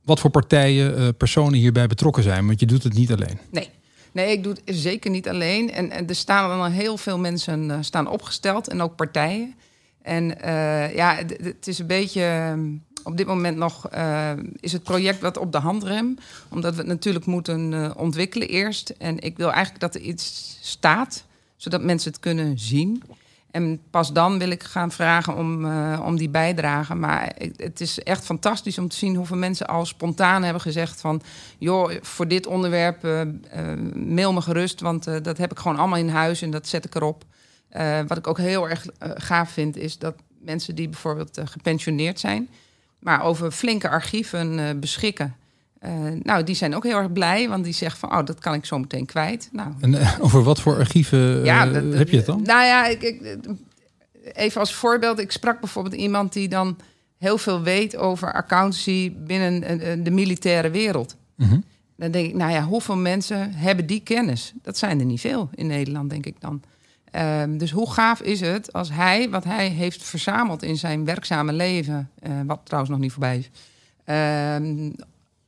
wat 0.04 0.20
voor 0.20 0.30
partijen, 0.30 1.16
personen 1.16 1.58
hierbij 1.58 1.86
betrokken 1.86 2.22
zijn? 2.22 2.46
Want 2.46 2.60
je 2.60 2.66
doet 2.66 2.82
het 2.82 2.94
niet 2.94 3.12
alleen. 3.12 3.38
Nee, 3.50 3.68
Nee, 4.12 4.32
ik 4.32 4.42
doe 4.42 4.52
het 4.52 4.76
zeker 4.76 5.10
niet 5.10 5.28
alleen. 5.28 5.72
En, 5.72 5.90
en 5.90 6.08
er 6.08 6.14
staan 6.14 6.48
dan 6.48 6.60
al 6.60 6.70
heel 6.70 6.96
veel 6.96 7.18
mensen 7.18 7.84
staan 7.84 8.08
opgesteld 8.08 8.68
en 8.68 8.80
ook 8.80 8.96
partijen. 8.96 9.54
En 10.02 10.24
ja, 10.94 11.16
het 11.42 11.66
is 11.66 11.78
een 11.78 11.86
beetje 11.86 12.22
ehm, 12.22 12.68
op 13.04 13.16
dit 13.16 13.26
moment 13.26 13.56
nog 13.56 13.94
uh, 13.94 14.30
is 14.60 14.72
het 14.72 14.82
project 14.82 15.20
wat 15.20 15.36
op 15.36 15.52
de 15.52 15.58
handrem. 15.58 16.16
Omdat 16.48 16.72
we 16.74 16.78
het 16.78 16.86
natuurlijk 16.86 17.26
moeten 17.26 17.72
uh, 17.72 17.90
ontwikkelen 17.96 18.48
eerst. 18.48 18.94
En 18.98 19.18
ik 19.18 19.36
wil 19.36 19.50
eigenlijk 19.50 19.80
dat 19.80 19.94
er 19.94 20.00
iets 20.00 20.58
staat, 20.60 21.24
zodat 21.56 21.82
mensen 21.82 22.10
het 22.10 22.20
kunnen 22.20 22.58
zien. 22.58 23.02
En 23.50 23.80
pas 23.90 24.12
dan 24.12 24.38
wil 24.38 24.50
ik 24.50 24.62
gaan 24.62 24.92
vragen 24.92 25.36
om, 25.36 25.64
uh, 25.64 26.02
om 26.04 26.16
die 26.16 26.28
bijdrage. 26.28 26.94
Maar 26.94 27.32
het 27.56 27.80
is 27.80 28.02
echt 28.02 28.24
fantastisch 28.24 28.78
om 28.78 28.88
te 28.88 28.96
zien 28.96 29.16
hoeveel 29.16 29.36
mensen 29.36 29.66
al 29.66 29.86
spontaan 29.86 30.42
hebben 30.42 30.62
gezegd 30.62 31.00
van... 31.00 31.22
joh, 31.58 31.92
voor 32.00 32.28
dit 32.28 32.46
onderwerp 32.46 33.02
mail 33.94 34.32
me 34.32 34.40
gerust, 34.40 34.80
want 34.80 35.04
dat 35.04 35.38
heb 35.38 35.50
ik 35.50 35.58
gewoon 35.58 35.78
allemaal 35.78 35.98
in 35.98 36.08
huis 36.08 36.42
en 36.42 36.50
dat 36.50 36.68
zet 36.68 36.84
ik 36.84 36.94
erop. 36.94 37.24
wat 38.06 38.16
ik 38.16 38.26
ook 38.26 38.38
heel 38.38 38.68
erg 38.68 38.86
gaaf 38.98 39.50
vind, 39.50 39.76
is 39.76 39.98
dat 39.98 40.14
mensen 40.40 40.74
die 40.74 40.88
bijvoorbeeld 40.88 41.40
gepensioneerd 41.44 42.20
zijn... 42.20 42.48
maar 43.00 43.22
over 43.22 43.50
flinke 43.50 43.88
archieven 43.88 44.80
beschikken... 44.80 45.34
Uh, 45.84 45.90
nou, 46.22 46.44
die 46.44 46.54
zijn 46.54 46.74
ook 46.74 46.84
heel 46.84 46.96
erg 46.96 47.12
blij, 47.12 47.48
want 47.48 47.64
die 47.64 47.72
zeggen 47.72 48.00
van, 48.00 48.18
oh, 48.18 48.24
dat 48.24 48.38
kan 48.38 48.54
ik 48.54 48.64
zo 48.64 48.78
meteen 48.78 49.06
kwijt. 49.06 49.48
Nou, 49.52 49.72
en 49.80 49.92
uh, 49.92 50.18
over 50.20 50.42
wat 50.42 50.60
voor 50.60 50.76
archieven 50.76 51.44
ja, 51.44 51.68
heb 51.72 52.08
je 52.08 52.16
het 52.16 52.26
dan? 52.26 52.42
Nou 52.42 52.64
ja, 52.64 52.86
ik, 52.86 53.02
ik, 53.02 53.38
even 54.32 54.60
als 54.60 54.74
voorbeeld, 54.74 55.18
ik 55.18 55.32
sprak 55.32 55.60
bijvoorbeeld 55.60 55.94
iemand 55.94 56.32
die 56.32 56.48
dan 56.48 56.76
heel 57.16 57.38
veel 57.38 57.62
weet 57.62 57.96
over 57.96 58.32
accountancy 58.32 59.12
binnen 59.16 60.04
de 60.04 60.10
militaire 60.10 60.70
wereld. 60.70 61.16
Mm 61.36 61.64
Dan 61.96 62.10
denk 62.10 62.28
ik, 62.28 62.34
nou 62.34 62.52
ja, 62.52 62.64
hoeveel 62.64 62.96
mensen 62.96 63.52
hebben 63.52 63.86
die 63.86 64.00
kennis? 64.00 64.52
Dat 64.62 64.78
zijn 64.78 64.98
er 64.98 65.06
niet 65.06 65.20
veel 65.20 65.50
in 65.54 65.66
Nederland, 65.66 66.10
denk 66.10 66.26
ik 66.26 66.40
dan. 66.40 66.62
Ehm, 67.10 67.58
dus 67.58 67.70
hoe 67.70 67.92
gaaf 67.92 68.20
is 68.20 68.40
het 68.40 68.72
als 68.72 68.90
hij, 68.92 69.30
wat 69.30 69.44
hij 69.44 69.68
heeft 69.68 70.02
verzameld 70.02 70.62
in 70.62 70.76
zijn 70.76 71.04
werkzame 71.04 71.52
leven, 71.52 72.10
wat 72.46 72.60
trouwens 72.64 72.92
nog 72.92 73.00
niet 73.00 73.12
voorbij 73.12 73.38
is, 73.38 73.50
ehm, 74.04 74.90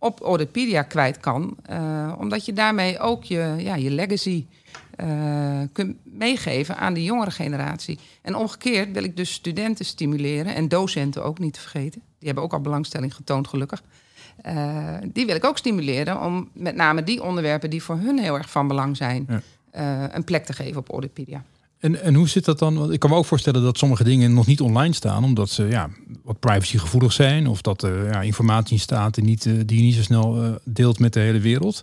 op 0.03 0.21
Audipedia 0.21 0.83
kwijt 0.83 1.21
kan. 1.21 1.57
Uh, 1.71 2.13
omdat 2.19 2.45
je 2.45 2.53
daarmee 2.53 2.99
ook 2.99 3.25
je, 3.25 3.55
ja, 3.59 3.75
je 3.75 3.91
legacy 3.91 4.47
uh, 5.05 5.61
kunt 5.73 5.97
meegeven 6.03 6.77
aan 6.77 6.95
de 6.95 7.03
jongere 7.03 7.31
generatie. 7.31 7.99
En 8.23 8.35
omgekeerd 8.35 8.93
wil 8.93 9.05
ik 9.05 9.17
dus 9.17 9.33
studenten 9.33 9.85
stimuleren 9.85 10.55
en 10.55 10.69
docenten 10.69 11.25
ook 11.25 11.39
niet 11.39 11.53
te 11.53 11.61
vergeten. 11.61 12.03
Die 12.19 12.27
hebben 12.27 12.45
ook 12.45 12.53
al 12.53 12.61
belangstelling 12.61 13.15
getoond, 13.15 13.49
gelukkig. 13.49 13.83
Die 15.05 15.27
wil 15.27 15.35
ik 15.35 15.45
ook 15.45 15.59
stimuleren 15.59 16.21
om 16.21 16.49
met 16.53 16.75
name 16.75 17.05
die 17.05 17.23
onderwerpen 17.23 17.71
die 17.71 17.83
voor 17.83 17.97
hun 17.97 18.19
heel 18.19 18.39
erg 18.39 18.51
van 18.51 18.69
belang 18.69 18.97
zijn, 18.97 19.25
ja. 19.29 19.43
Een 20.11 20.25
plek 20.25 20.45
te 20.45 20.53
geven 20.53 20.81
op 20.81 20.91
Audipedia. 20.91 21.45
En, 21.79 22.03
en 22.03 22.15
hoe 22.15 22.29
zit 22.29 22.45
dat 22.45 22.59
dan? 22.59 22.79
Want 22.79 22.93
ik 22.93 23.01
kan 23.01 23.11
me 23.11 23.17
ook 23.17 23.25
voorstellen 23.25 23.63
dat 23.63 23.79
sommige 23.79 24.05
dingen 24.05 24.35
nog 24.35 24.47
niet 24.47 24.61
online 24.61 24.95
staan, 24.95 25.25
omdat 25.25 25.51
ze 25.51 25.67
ja, 25.67 25.89
wat 26.23 26.39
privacygevoelig 26.39 27.13
zijn, 27.13 27.47
of 27.47 27.61
dat 27.61 27.83
er 27.83 28.07
ja, 28.07 28.21
informatie 28.21 28.79
staat 28.79 29.15
die, 29.15 29.25
niet, 29.25 29.47
eh, 29.47 29.53
die 29.67 29.77
je 29.79 29.83
niet 29.83 29.95
zo 29.95 30.03
snel 30.03 30.59
deelt 30.65 30.99
met 30.99 31.13
de 31.13 31.21
hele 31.21 31.41
wereld. 31.41 31.81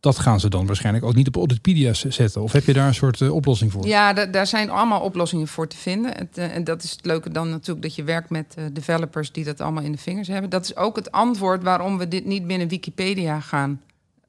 Dat 0.00 0.18
gaan 0.18 0.40
ze 0.40 0.48
dan 0.48 0.66
waarschijnlijk 0.66 1.04
ook 1.04 1.14
niet 1.14 1.26
op 1.26 1.36
Auditpedia 1.36 1.92
zetten. 1.92 2.42
Of 2.42 2.52
heb 2.52 2.64
je 2.64 2.72
daar 2.72 2.86
een 2.86 2.94
soort 2.94 3.30
oplossing 3.30 3.72
voor? 3.72 3.86
Ja, 3.86 4.12
daar 4.12 4.46
zijn 4.46 4.70
allemaal 4.70 5.00
oplossingen 5.00 5.48
voor 5.48 5.68
te 5.68 5.76
vinden. 5.76 6.12
Het, 6.16 6.38
en 6.38 6.64
dat 6.64 6.82
is 6.82 6.90
het 6.90 7.06
leuke 7.06 7.30
dan 7.30 7.50
natuurlijk 7.50 7.82
dat 7.82 7.94
je 7.94 8.04
werkt 8.04 8.30
met 8.30 8.56
developers 8.72 9.32
die 9.32 9.44
dat 9.44 9.60
allemaal 9.60 9.82
in 9.82 9.92
de 9.92 9.98
vingers 9.98 10.28
hebben. 10.28 10.50
Dat 10.50 10.64
is 10.64 10.76
ook 10.76 10.96
het 10.96 11.12
antwoord 11.12 11.62
waarom 11.62 11.98
we 11.98 12.08
dit 12.08 12.24
niet 12.24 12.46
binnen 12.46 12.68
Wikipedia 12.68 13.40
gaan 13.40 13.80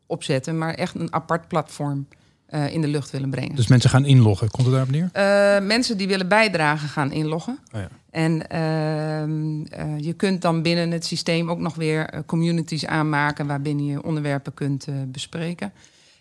opzetten, 0.08 0.58
maar 0.58 0.74
echt 0.74 0.96
een 0.96 1.14
apart 1.14 1.48
platform. 1.48 2.08
Uh, 2.50 2.74
in 2.74 2.82
de 2.82 2.88
lucht 2.88 3.12
willen 3.12 3.30
brengen. 3.30 3.56
Dus 3.56 3.68
mensen 3.68 3.90
gaan 3.90 4.06
inloggen, 4.06 4.52
komt 4.52 4.68
het 4.68 4.76
daarop 4.76 4.92
neer? 4.92 5.10
Uh, 5.14 5.68
mensen 5.68 5.98
die 5.98 6.08
willen 6.08 6.28
bijdragen 6.28 6.90
gaan 6.90 7.12
inloggen. 7.12 7.60
Oh 7.72 7.82
ja. 7.82 7.90
En 8.10 8.34
uh, 8.34 10.00
je 10.00 10.14
kunt 10.14 10.42
dan 10.42 10.62
binnen 10.62 10.92
het 10.92 11.06
systeem 11.06 11.50
ook 11.50 11.60
nog 11.60 11.76
weer 11.76 12.24
communities 12.26 12.86
aanmaken... 12.86 13.48
waarbinnen 13.48 13.86
je 13.86 14.04
onderwerpen 14.04 14.54
kunt 14.54 14.88
bespreken. 15.08 15.74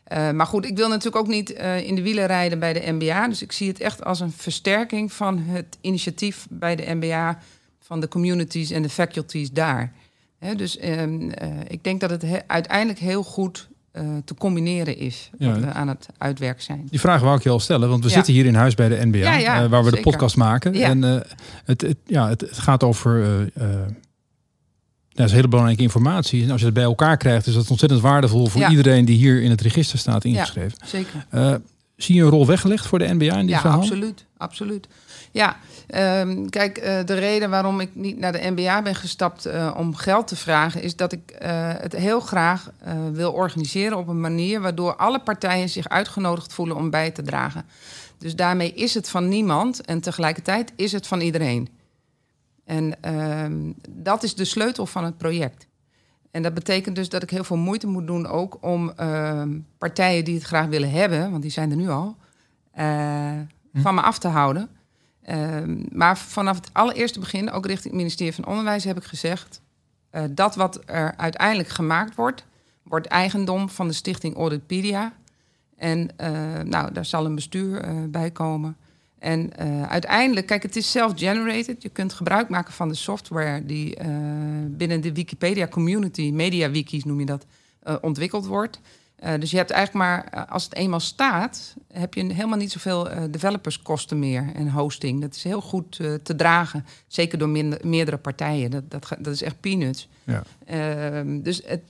maar 0.09 0.47
goed, 0.47 0.67
ik 0.67 0.77
wil 0.77 0.89
natuurlijk 0.89 1.17
ook 1.17 1.29
niet 1.29 1.51
in 1.85 1.95
de 1.95 2.03
wielen 2.03 2.27
rijden 2.27 2.59
bij 2.59 2.73
de 2.73 2.93
MBA. 2.93 3.29
Dus 3.29 3.43
ik 3.43 3.53
zie 3.53 3.69
het 3.69 3.81
echt 3.81 4.05
als 4.05 4.21
een 4.21 4.33
versterking 4.33 5.13
van 5.13 5.39
het 5.39 5.79
initiatief 5.81 6.47
bij 6.51 6.77
de 6.77 6.95
MBA... 6.95 7.39
van 7.81 8.01
de 8.01 8.09
communities 8.09 8.71
en 8.71 8.83
de 8.83 8.89
faculties 8.89 9.51
daar. 9.51 9.93
dus 10.57 10.79
ehm, 10.79 11.31
ik 11.69 11.85
denk 11.85 12.01
dat 12.01 12.11
het 12.11 12.25
uiteindelijk 12.47 12.99
heel 12.99 13.23
goed 13.23 13.69
te 14.25 14.35
combineren 14.35 14.99
is. 14.99 15.31
Ja. 15.39 15.51
Wat 15.51 15.61
we 15.61 15.73
aan 15.73 15.89
het 15.89 16.09
uitwerk 16.19 16.61
zijn. 16.61 16.87
Die 16.91 17.01
vraag 17.01 17.21
wou 17.21 17.37
ik 17.37 17.43
je 17.43 17.51
al 17.51 17.61
stellen, 17.61 17.89
want 17.89 18.05
we 18.05 18.11
zitten 18.11 18.33
hier 18.33 18.47
in 18.47 18.55
huis 18.55 18.75
bij 18.75 18.89
de 18.89 19.07
NBA, 19.07 19.19
ja, 19.19 19.63
uh, 19.63 19.71
waar 19.71 19.85
we 19.85 19.89
zeker. 19.89 20.05
de 20.05 20.11
podcast 20.11 20.37
maken. 20.37 20.75
En 20.75 21.03
uh, 21.03 21.21
het, 21.65 21.81
het, 21.81 21.97
ja, 22.07 22.29
het, 22.29 22.41
het, 22.41 22.59
gaat 22.59 22.83
over. 22.83 23.51
dat 25.09 25.27
is 25.27 25.33
hele 25.33 25.49
belangrijke 25.49 25.83
informatie. 25.83 26.45
En 26.45 26.51
als 26.51 26.61
je 26.61 26.67
het 26.67 26.75
bij 26.75 26.85
elkaar 26.85 27.17
krijgt, 27.17 27.47
is 27.47 27.55
dat 27.55 27.71
ontzettend 27.71 28.01
waardevol 28.01 28.47
voor 28.47 28.69
iedereen 28.69 29.05
die 29.05 29.17
hier 29.17 29.43
in 29.43 29.51
het 29.51 29.61
register 29.61 29.99
staat 29.99 30.25
ingeschreven. 30.25 30.79
zeker. 30.85 31.27
Zie 31.97 32.15
je 32.15 32.23
een 32.23 32.29
rol 32.29 32.47
weggelegd 32.47 32.87
voor 32.87 32.99
de 32.99 33.15
NBA 33.15 33.37
in 33.37 33.41
dit 33.41 33.49
ja, 33.49 33.61
verhaal? 33.61 33.81
absoluut. 33.81 34.25
absoluut. 34.37 34.89
Ja, 35.31 35.57
um, 36.21 36.51
kijk, 36.51 36.79
uh, 36.79 36.85
de 37.05 37.15
reden 37.15 37.51
waarom 37.51 37.81
ik 37.81 37.95
niet 37.95 38.19
naar 38.19 38.33
de 38.33 38.51
NBA 38.55 38.83
ben 38.83 38.95
gestapt 38.95 39.47
uh, 39.47 39.75
om 39.77 39.95
geld 39.95 40.27
te 40.27 40.37
vragen, 40.37 40.83
is 40.83 40.97
dat 40.97 41.13
ik 41.13 41.39
uh, 41.43 41.49
het 41.77 41.93
heel 41.93 42.21
graag 42.21 42.71
wil 43.13 43.33
organiseren 43.33 43.99
op 43.99 44.09
een 44.09 44.21
manier 44.21 44.61
waardoor 44.61 44.97
alle 44.97 45.21
partijen 45.21 45.69
zich 45.69 45.89
uitgenodigd 45.89 46.53
voelen 46.53 46.77
om 46.77 46.91
bij 46.91 47.11
te 47.11 47.23
dragen. 47.23 47.65
Dus 48.19 48.37
daarmee 48.37 48.73
is 48.73 48.95
het 48.95 49.09
van 49.09 49.29
niemand 49.29 49.85
en 49.85 50.01
tegelijkertijd 50.01 50.73
is 50.77 50.93
het 50.93 51.07
van 51.07 51.21
iedereen. 51.21 51.69
En 52.65 53.03
ehm, 53.03 53.73
dat 53.89 54.23
is 54.23 54.35
de 54.35 54.45
sleutel 54.45 54.87
van 54.87 55.05
het 55.05 55.17
project. 55.17 55.67
En 56.37 56.43
dat 56.43 56.55
betekent 56.55 56.97
dus 56.97 57.09
dat 57.09 57.23
ik 57.23 57.31
heel 57.31 57.45
veel 57.45 57.57
moeite 57.57 57.87
moet 57.87 58.07
doen 58.07 58.27
ook 58.27 58.59
om 58.61 58.91
ehm, 58.91 59.59
partijen 59.79 60.25
die 60.25 60.35
het 60.35 60.43
graag 60.43 60.67
willen 60.67 60.91
hebben, 60.91 61.31
want 61.31 61.43
die 61.43 61.51
zijn 61.51 61.71
er 61.71 61.77
nu 61.77 61.89
al, 61.89 62.17
hm. 62.73 63.45
van 63.75 63.95
me 63.95 64.01
af 64.01 64.19
te 64.19 64.29
houden. 64.29 64.69
Um, 65.31 65.87
maar 65.93 66.19
vanaf 66.19 66.57
het 66.57 66.71
allereerste 66.73 67.19
begin, 67.21 67.51
ook 67.51 67.67
richting 67.67 67.89
het 67.89 68.03
ministerie 68.03 68.35
van 68.35 68.47
Onderwijs, 68.47 68.85
heb 68.85 68.97
ik 68.97 69.05
gezegd: 69.05 69.61
uh, 70.13 70.23
dat 70.31 70.55
wat 70.55 70.81
er 70.87 71.17
uiteindelijk 71.17 71.69
gemaakt 71.69 72.15
wordt, 72.15 72.45
wordt 72.83 73.07
eigendom 73.07 73.69
van 73.69 73.89
de 73.89 73.95
stichting 73.95 74.37
Auditpedia. 74.37 75.13
En 75.77 76.09
uh, 76.21 76.29
nou, 76.65 76.93
daar 76.93 77.05
zal 77.05 77.25
een 77.25 77.35
bestuur 77.35 77.85
bij 78.11 78.31
komen. 78.31 78.77
En 79.19 79.57
uiteindelijk, 79.89 80.47
kijk, 80.47 80.63
het 80.63 80.77
is 80.77 80.91
self-generated. 80.91 81.83
Je 81.83 81.89
kunt 81.89 82.13
gebruik 82.13 82.49
maken 82.49 82.73
van 82.73 82.89
de 82.89 82.95
software 82.95 83.67
die 83.67 83.97
binnen 84.67 85.01
de 85.01 85.13
Wikipedia 85.13 85.69
community, 85.69 86.31
MediaWikis 86.31 87.05
noem 87.05 87.21
je 87.21 87.27
dat, 87.27 87.47
ontwikkeld 88.01 88.47
wordt. 88.47 88.81
Dus 89.39 89.51
je 89.51 89.57
hebt 89.57 89.71
eigenlijk 89.71 90.07
maar, 90.07 90.25
eh, 90.25 90.53
als 90.53 90.65
het 90.65 90.75
eenmaal 90.75 91.01
staat, 91.01 91.75
heb 91.93 92.15
je 92.15 92.33
helemaal 92.33 92.59
niet 92.59 92.73
zoveel 92.73 93.09
developerskosten 93.31 94.19
meer 94.19 94.51
en 94.55 94.71
hosting. 94.71 95.21
Dat 95.21 95.35
is 95.35 95.43
heel 95.43 95.61
goed 95.61 95.97
te 95.97 96.35
dragen, 96.37 96.87
zeker 97.07 97.39
door 97.39 97.49
minder, 97.49 97.79
meerdere 97.83 98.17
partijen. 98.17 98.71
Dat, 98.71 98.91
dat, 98.91 99.09
dat 99.19 99.35
is 99.35 99.43
echt 99.43 99.61
peanuts. 99.61 100.09
Ja. 100.25 100.43
Ehm, 100.65 101.41
dus 101.43 101.63
het, 101.65 101.83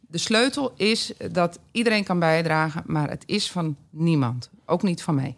de 0.00 0.18
sleutel 0.18 0.72
is 0.76 1.12
dat 1.30 1.58
iedereen 1.70 2.04
kan 2.04 2.18
bijdragen, 2.18 2.82
maar 2.86 3.10
het 3.10 3.22
is 3.26 3.50
van 3.50 3.76
niemand, 3.90 4.50
ook 4.64 4.82
niet 4.82 5.02
van 5.02 5.14
mij. 5.14 5.36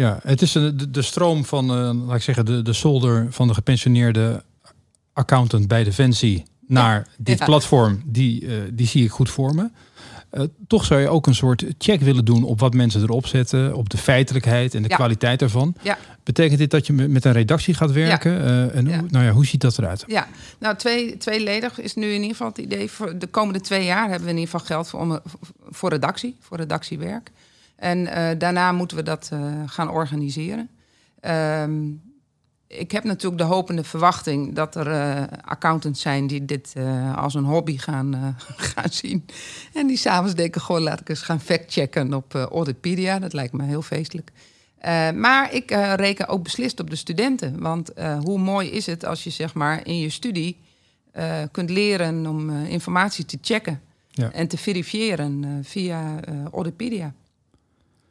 Ja, 0.00 0.18
het 0.22 0.42
is 0.42 0.52
de, 0.52 0.90
de 0.90 1.02
stroom 1.02 1.44
van, 1.44 1.66
laat 2.06 2.16
ik 2.16 2.22
zeggen, 2.22 2.44
de, 2.44 2.62
de 2.62 2.72
solder 2.72 3.26
van 3.30 3.48
de 3.48 3.54
gepensioneerde 3.54 4.42
accountant 5.12 5.68
bij 5.68 5.84
Defensie 5.84 6.42
naar 6.66 7.06
dit 7.18 7.38
ja. 7.38 7.44
platform, 7.44 8.02
die, 8.04 8.46
die 8.74 8.86
zie 8.86 9.04
ik 9.04 9.10
goed 9.10 9.30
voor 9.30 9.54
me. 9.54 9.70
Uh, 10.32 10.42
toch 10.66 10.84
zou 10.84 11.00
je 11.00 11.08
ook 11.08 11.26
een 11.26 11.34
soort 11.34 11.64
check 11.78 12.00
willen 12.00 12.24
doen 12.24 12.44
op 12.44 12.60
wat 12.60 12.74
mensen 12.74 13.02
erop 13.02 13.26
zetten, 13.26 13.74
op 13.74 13.90
de 13.90 13.98
feitelijkheid 13.98 14.74
en 14.74 14.82
de 14.82 14.88
kwaliteit 14.88 15.42
ervan. 15.42 15.74
Ja. 15.82 15.98
Betekent 16.22 16.58
dit 16.58 16.70
dat 16.70 16.86
je 16.86 16.92
met 16.92 17.24
een 17.24 17.32
redactie 17.32 17.74
gaat 17.74 17.92
werken? 17.92 18.32
Ja. 18.32 18.44
Uh, 18.44 18.76
en 18.76 18.94
hoe, 18.98 19.06
nou 19.10 19.24
ja, 19.24 19.30
hoe 19.30 19.46
ziet 19.46 19.60
dat 19.60 19.78
eruit? 19.78 20.04
Ja, 20.06 20.28
nou 20.58 20.76
twee, 20.76 21.16
tweeledig 21.16 21.80
is 21.80 21.94
nu 21.94 22.06
in 22.06 22.12
ieder 22.12 22.30
geval 22.30 22.48
het 22.48 22.58
idee. 22.58 22.90
Voor 22.90 23.18
de 23.18 23.26
komende 23.26 23.60
twee 23.60 23.84
jaar 23.84 24.08
hebben 24.08 24.24
we 24.24 24.34
in 24.34 24.38
ieder 24.38 24.50
geval 24.50 24.66
geld 24.66 24.88
voor, 24.88 25.22
voor 25.70 25.90
redactie, 25.90 26.36
voor 26.40 26.56
redactiewerk. 26.56 27.30
En 27.80 27.98
uh, 27.98 28.28
daarna 28.38 28.72
moeten 28.72 28.96
we 28.96 29.02
dat 29.02 29.30
gaan 29.66 29.90
organiseren. 29.90 30.68
Um, 31.20 32.02
ik 32.72 32.90
heb 32.90 33.04
natuurlijk 33.04 33.40
de 33.40 33.46
hopende 33.46 33.84
verwachting 33.84 34.54
dat 34.54 34.74
er 34.74 34.86
uh, 34.86 35.22
accountants 35.44 36.00
zijn 36.00 36.26
die 36.26 36.44
dit 36.44 36.72
uh, 36.76 37.16
als 37.16 37.34
een 37.34 37.44
hobby 37.44 37.78
gaan, 37.78 38.14
uh, 38.14 38.26
gaan 38.74 38.90
zien. 38.90 39.26
En 39.74 39.86
die 39.86 39.96
s'avonds 39.96 40.34
denken, 40.34 40.60
gewoon 40.60 40.82
laat 40.82 41.00
ik 41.00 41.08
eens 41.08 41.22
gaan 41.22 41.40
factchecken 41.40 42.14
op 42.14 42.34
Auditpedia. 42.34 43.18
Dat 43.18 43.32
lijkt 43.32 43.52
me 43.52 43.64
heel 43.64 43.82
feestelijk. 43.82 44.30
maar 45.14 45.54
ik 45.54 45.70
reken 45.96 46.28
ook 46.28 46.42
beslist 46.42 46.80
op 46.80 46.90
de 46.90 46.96
studenten. 46.96 47.60
Want 47.60 47.90
hoe 48.22 48.38
mooi 48.38 48.70
is 48.70 48.86
het 48.86 49.04
als 49.04 49.24
je 49.24 49.30
zeg 49.30 49.54
maar 49.54 49.86
in 49.86 49.98
je 49.98 50.10
studie 50.10 50.58
kunt 51.50 51.70
leren 51.70 52.26
om 52.26 52.50
informatie 52.50 53.24
te 53.24 53.38
checken. 53.40 53.80
Ja. 54.10 54.32
En 54.32 54.48
te 54.48 54.58
verifiëren 54.58 55.60
via 55.62 56.20
Auditpedia. 56.52 57.14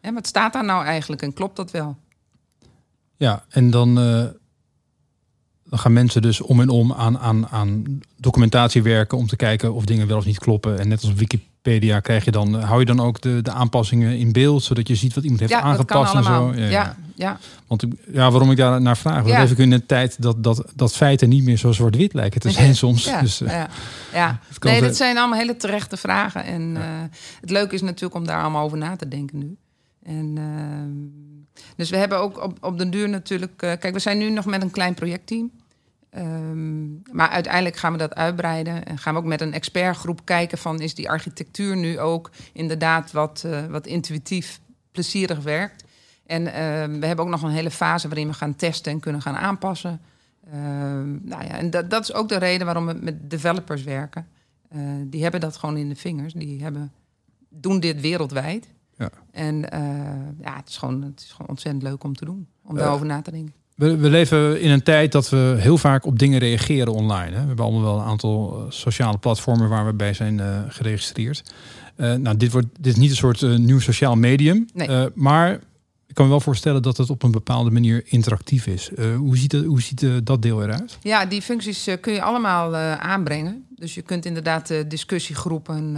En 0.02 0.14
wat 0.14 0.28
staat 0.28 0.54
daar 0.54 0.66
nou 0.66 0.86
eigenlijk 0.86 1.22
en 1.22 1.34
klopt 1.34 1.56
dat 1.56 1.72
wel? 1.72 1.98
Ja, 3.18 3.44
en 3.50 3.72
dan 3.72 3.98
dan 5.70 5.80
gaan 5.80 5.94
mensen 5.94 6.22
dus 6.22 6.42
om 6.42 6.62
en 6.62 6.70
om 6.70 6.94
aan, 6.94 7.18
aan, 7.18 7.48
aan 7.48 8.00
documentatie 8.18 8.84
werken 8.84 9.18
om 9.18 9.28
te 9.28 9.36
kijken 9.36 9.74
of 9.74 9.86
dingen 9.86 10.08
wel 10.08 10.18
of 10.18 10.26
niet 10.26 10.40
kloppen. 10.40 10.80
En 10.80 10.88
net 10.88 11.02
als 11.02 11.12
op 11.12 11.18
Wikipedia 11.18 12.00
krijg 12.00 12.26
je 12.26 12.32
dan, 12.32 12.54
hou 12.54 12.80
je 12.80 12.86
dan 12.86 13.00
ook 13.00 13.22
de, 13.22 13.42
de 13.42 13.52
aanpassingen 13.52 14.18
in 14.18 14.32
beeld, 14.32 14.64
zodat 14.64 14.88
je 14.88 14.96
ziet 14.96 15.14
wat 15.14 15.24
iemand 15.24 15.40
heeft 15.40 15.52
ja, 15.52 15.62
aangepast 15.62 16.14
en 16.14 16.24
zo. 16.24 16.54
Ja, 16.56 16.70
ja. 16.70 16.96
ja. 17.16 17.40
Want 17.68 17.84
ja, 18.12 18.32
waarom 18.32 18.52
ik 18.52 18.58
daar 18.58 18.82
naar 18.82 18.98
vraag, 18.98 19.24
we 19.24 19.30
Ja. 19.30 19.40
leven 19.40 19.58
in 19.58 19.72
een 19.72 19.86
tijd 19.86 20.22
dat, 20.22 20.44
dat, 20.44 20.72
dat 20.76 20.96
feiten 20.96 21.30
niet 21.30 21.44
meer 21.44 21.58
zo 21.58 21.72
zwart-wit 21.72 22.14
lijken 22.14 22.42
te 22.42 22.52
zijn 22.52 22.76
soms. 22.76 23.04
Ja, 23.06 23.22
Dus, 23.22 23.42
eh, 23.42 23.64
ja, 24.14 24.40
Nee, 24.60 24.82
dat 24.82 24.96
zijn 24.96 25.18
allemaal 25.18 25.40
hele 25.40 25.56
terechte 25.56 25.98
vragen. 25.98 26.44
En 26.44 26.78
eh, 26.78 26.84
het 27.42 27.50
leuke 27.50 27.76
is 27.76 27.82
natuurlijk 27.82 28.16
om 28.16 28.26
daar 28.26 28.42
allemaal 28.42 28.64
over 28.64 28.78
na 28.78 28.96
te 28.96 29.08
denken 29.08 29.38
nu. 29.38 29.58
En, 30.10 30.38
ehm, 30.38 31.64
dus 31.76 31.90
we 31.90 31.98
hebben 31.98 32.20
ook 32.20 32.44
op, 32.44 32.58
op 32.64 32.78
den 32.78 32.90
duur 32.90 33.10
natuurlijk... 33.10 33.62
eh, 33.62 33.78
kijk, 33.80 33.94
we 33.94 34.00
zijn 34.00 34.18
nu 34.18 34.30
nog 34.30 34.46
met 34.46 34.62
een 34.62 34.72
klein 34.72 34.94
projectteam. 34.94 35.52
Ehm, 36.10 36.94
maar 37.12 37.30
uiteindelijk 37.30 37.76
gaan 37.76 37.92
we 37.92 37.98
dat 37.98 38.16
uitbreiden. 38.16 38.86
En 38.86 38.98
gaan 38.98 39.14
we 39.14 39.20
ook 39.20 39.26
met 39.26 39.42
een 39.42 39.54
expertgroep 39.54 40.22
kijken 40.24 40.58
van... 40.58 40.80
is 40.80 40.96
die 40.96 41.10
architectuur 41.10 41.78
nu 41.78 42.00
ook 42.00 42.32
inderdaad 42.54 43.12
wat, 43.12 43.44
eh, 43.46 43.66
wat 43.66 43.88
intuïtief 43.88 44.60
plezierig 44.92 45.40
werkt. 45.40 45.84
En 46.26 46.54
ehm, 46.54 47.00
we 47.00 47.06
hebben 47.06 47.26
ook 47.26 47.32
nog 47.32 47.42
een 47.42 47.50
hele 47.50 47.72
fase 47.72 48.08
waarin 48.08 48.28
we 48.28 48.34
gaan 48.34 48.56
testen 48.56 48.92
en 48.92 49.00
kunnen 49.00 49.22
gaan 49.22 49.36
aanpassen. 49.36 50.02
Nou 51.22 51.44
ja, 51.44 51.58
en 51.58 51.70
dat, 51.70 51.90
dat 51.90 52.04
is 52.04 52.14
ook 52.14 52.30
de 52.30 52.38
reden 52.38 52.66
waarom 52.66 52.86
we 52.86 52.94
met 52.94 53.30
developers 53.30 53.84
werken. 53.84 54.28
Eh, 54.70 54.80
die 55.06 55.22
hebben 55.22 55.40
dat 55.40 55.58
gewoon 55.58 55.78
in 55.78 55.90
de 55.90 55.96
vingers. 55.96 56.34
Die 56.34 56.64
hebben, 56.64 56.92
doen 57.50 57.80
dit 57.80 58.02
wereldwijd. 58.02 58.68
Ja. 59.00 59.10
En 59.32 59.72
eh, 59.72 59.82
ja, 60.42 60.56
het 60.56 60.70
is, 60.70 60.78
gewoon, 60.78 61.02
het 61.02 61.20
is 61.20 61.32
gewoon 61.32 61.48
ontzettend 61.48 61.84
leuk 61.84 62.04
om 62.04 62.16
te 62.16 62.26
doen. 62.26 62.48
Om 62.66 62.76
Eh, 62.78 62.82
daarover 62.84 63.06
na 63.06 63.22
te 63.22 63.32
denken. 63.32 63.54
We, 63.76 63.98
we 63.98 64.10
leven 64.10 64.62
in 64.62 64.70
een 64.70 64.84
tijd 64.84 65.12
dat 65.12 65.30
we 65.30 65.56
heel 65.58 65.78
vaak 65.78 66.06
op 66.06 66.20
dingen 66.20 66.40
reageren 66.40 66.94
online. 66.94 67.36
Hè? 67.36 67.42
We 67.42 67.48
hebben 67.48 67.66
allemaal 67.66 67.82
wel 67.82 67.98
een 68.00 68.06
aantal 68.06 68.58
eh, 68.58 68.66
sociale 68.72 69.18
platformen 69.18 69.70
waar 69.70 69.86
we 69.86 69.94
bij 69.94 70.14
zijn 70.14 70.42
geregistreerd. 70.72 71.54
Nou, 71.96 72.38
dit, 72.38 72.52
wordt, 72.52 72.68
dit 72.80 72.94
is 72.94 73.00
niet 73.00 73.10
een 73.10 73.16
soort 73.16 73.42
nieuw 73.42 73.80
sociaal 73.80 74.16
medium. 74.16 74.68
Nee. 74.74 75.10
Maar 75.16 75.52
ik 76.08 76.14
kan 76.16 76.26
me 76.26 76.32
wel 76.32 76.40
voorstellen 76.40 76.82
dat 76.82 76.98
het 76.98 77.10
op 77.10 77.24
een 77.24 77.32
bepaalde 77.32 77.72
manier 77.72 78.04
interactief 78.06 78.68
is. 78.68 78.92
Hoe 79.18 79.38
ziet, 79.38 79.52
het, 79.52 79.66
hoe 79.66 79.82
ziet 79.82 80.06
dat 80.24 80.42
deel 80.42 80.64
eruit? 80.64 80.98
Ja, 81.02 81.26
die 81.26 81.42
functies 81.42 81.88
kun 82.02 82.14
je 82.14 82.22
allemaal 82.22 82.76
aanbrengen. 82.98 83.66
Dus 83.76 83.96
je 83.96 84.02
kunt 84.02 84.26
inderdaad 84.26 84.68
de 84.68 84.88
discussiegroepen 84.88 85.96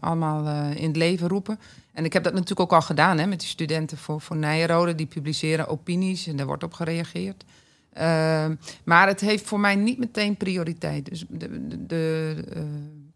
allemaal 0.00 0.70
in 0.74 0.86
het 0.86 0.96
leven 0.96 1.28
roepen. 1.28 1.58
En 1.94 2.04
ik 2.04 2.12
heb 2.12 2.24
dat 2.24 2.32
natuurlijk 2.32 2.60
ook 2.60 2.72
al 2.72 2.82
gedaan 2.86 3.18
hè, 3.18 3.26
met 3.26 3.40
die 3.40 3.48
studenten 3.48 3.98
voor, 3.98 4.20
voor 4.20 4.36
Nijrode. 4.36 4.94
Die 4.94 5.06
publiceren 5.06 5.68
opinies 5.68 6.26
en 6.26 6.36
daar 6.36 6.46
wordt 6.46 6.62
op 6.62 6.72
gereageerd. 6.72 7.44
Ehm, 7.92 8.54
maar 8.84 9.06
het 9.06 9.20
heeft 9.20 9.44
voor 9.44 9.60
mij 9.60 9.74
niet 9.74 9.98
meteen 9.98 10.36
prioriteit. 10.36 11.04
Dus 11.08 11.24
de, 11.28 11.86
de, 11.86 12.34
eh, 12.54 12.62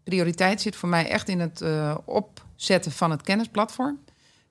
prioriteit 0.04 0.60
zit 0.60 0.76
voor 0.76 0.88
mij 0.88 1.08
echt 1.08 1.28
in 1.28 1.40
het 1.40 1.60
eh, 1.60 1.96
opzetten 2.04 2.92
van 2.92 3.10
het 3.10 3.22
kennisplatform. 3.22 3.98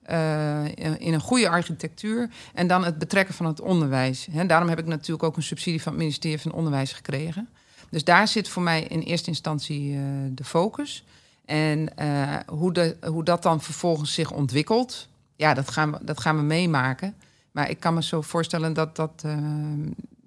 eh, 0.02 0.64
in 0.64 1.00
in 1.00 1.12
een 1.12 1.20
goede 1.20 1.48
architectuur. 1.48 2.30
En 2.54 2.66
dan 2.66 2.84
het 2.84 2.98
betrekken 2.98 3.34
van 3.34 3.46
het 3.46 3.60
onderwijs. 3.60 4.28
Hè, 4.30 4.46
daarom 4.46 4.68
heb 4.68 4.78
ik 4.78 4.86
natuurlijk 4.86 5.22
ook 5.22 5.36
een 5.36 5.42
subsidie 5.42 5.82
van 5.82 5.92
het 5.92 6.00
ministerie 6.00 6.40
van 6.40 6.52
Onderwijs 6.52 6.92
gekregen. 6.92 7.48
Dus 7.90 8.04
daar 8.04 8.28
zit 8.28 8.48
voor 8.48 8.62
mij 8.62 8.82
in 8.82 9.00
eerste 9.00 9.28
instantie 9.28 9.98
de 10.30 10.44
focus. 10.44 11.04
En 11.48 11.96
eh, 11.96 12.36
hoe, 12.46 12.72
de, 12.72 12.96
hoe 13.06 13.24
dat 13.24 13.42
dan 13.42 13.60
vervolgens 13.60 14.14
zich 14.14 14.32
ontwikkelt, 14.32 15.08
ja, 15.36 15.54
dat 15.54 15.70
gaan 15.70 15.92
we, 15.92 15.98
dat 16.02 16.20
gaan 16.20 16.36
we 16.36 16.42
meemaken. 16.42 17.14
Maar 17.50 17.70
ik 17.70 17.80
kan 17.80 17.94
me 17.94 18.02
zo 18.02 18.22
voorstellen 18.22 18.72
dat 18.72 18.96
dat 18.96 19.22
eh, 19.24 19.36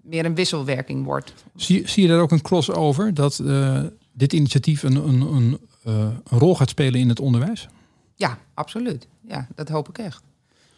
meer 0.02 0.26
een 0.26 0.36
wisselwerking 0.36 1.06
wordt. 1.06 1.34
Zie, 1.56 1.88
zie 1.88 2.04
je 2.04 2.10
daar 2.10 2.20
ook 2.20 2.32
een 2.32 2.42
crossover? 2.42 3.14
Dat 3.14 3.40
eh, 3.40 3.84
dit 4.12 4.34
initiatief 4.34 4.84
een, 4.84 4.96
een, 4.96 5.22
een, 5.22 5.60
een 5.84 6.40
rol 6.40 6.56
gaat 6.56 6.70
spelen 6.70 7.00
in 7.00 7.10
het 7.10 7.20
onderwijs? 7.20 7.68
Ja, 8.16 8.38
absoluut. 8.54 9.08
Ja, 9.28 9.48
dat 9.56 9.70
hoop 9.70 9.90
ik 9.90 9.98
echt. 9.98 10.24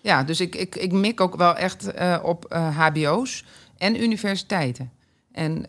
Ja, 0.02 0.24
dus 0.24 0.40
ik, 0.40 0.56
ik, 0.56 0.76
ik 0.76 0.92
mik 0.92 1.22
ook 1.22 1.36
wel 1.36 1.56
echt 1.56 1.92
op 2.24 2.54
HBO's 2.54 3.46
en 3.78 4.02
universiteiten. 4.02 4.92
En 5.32 5.66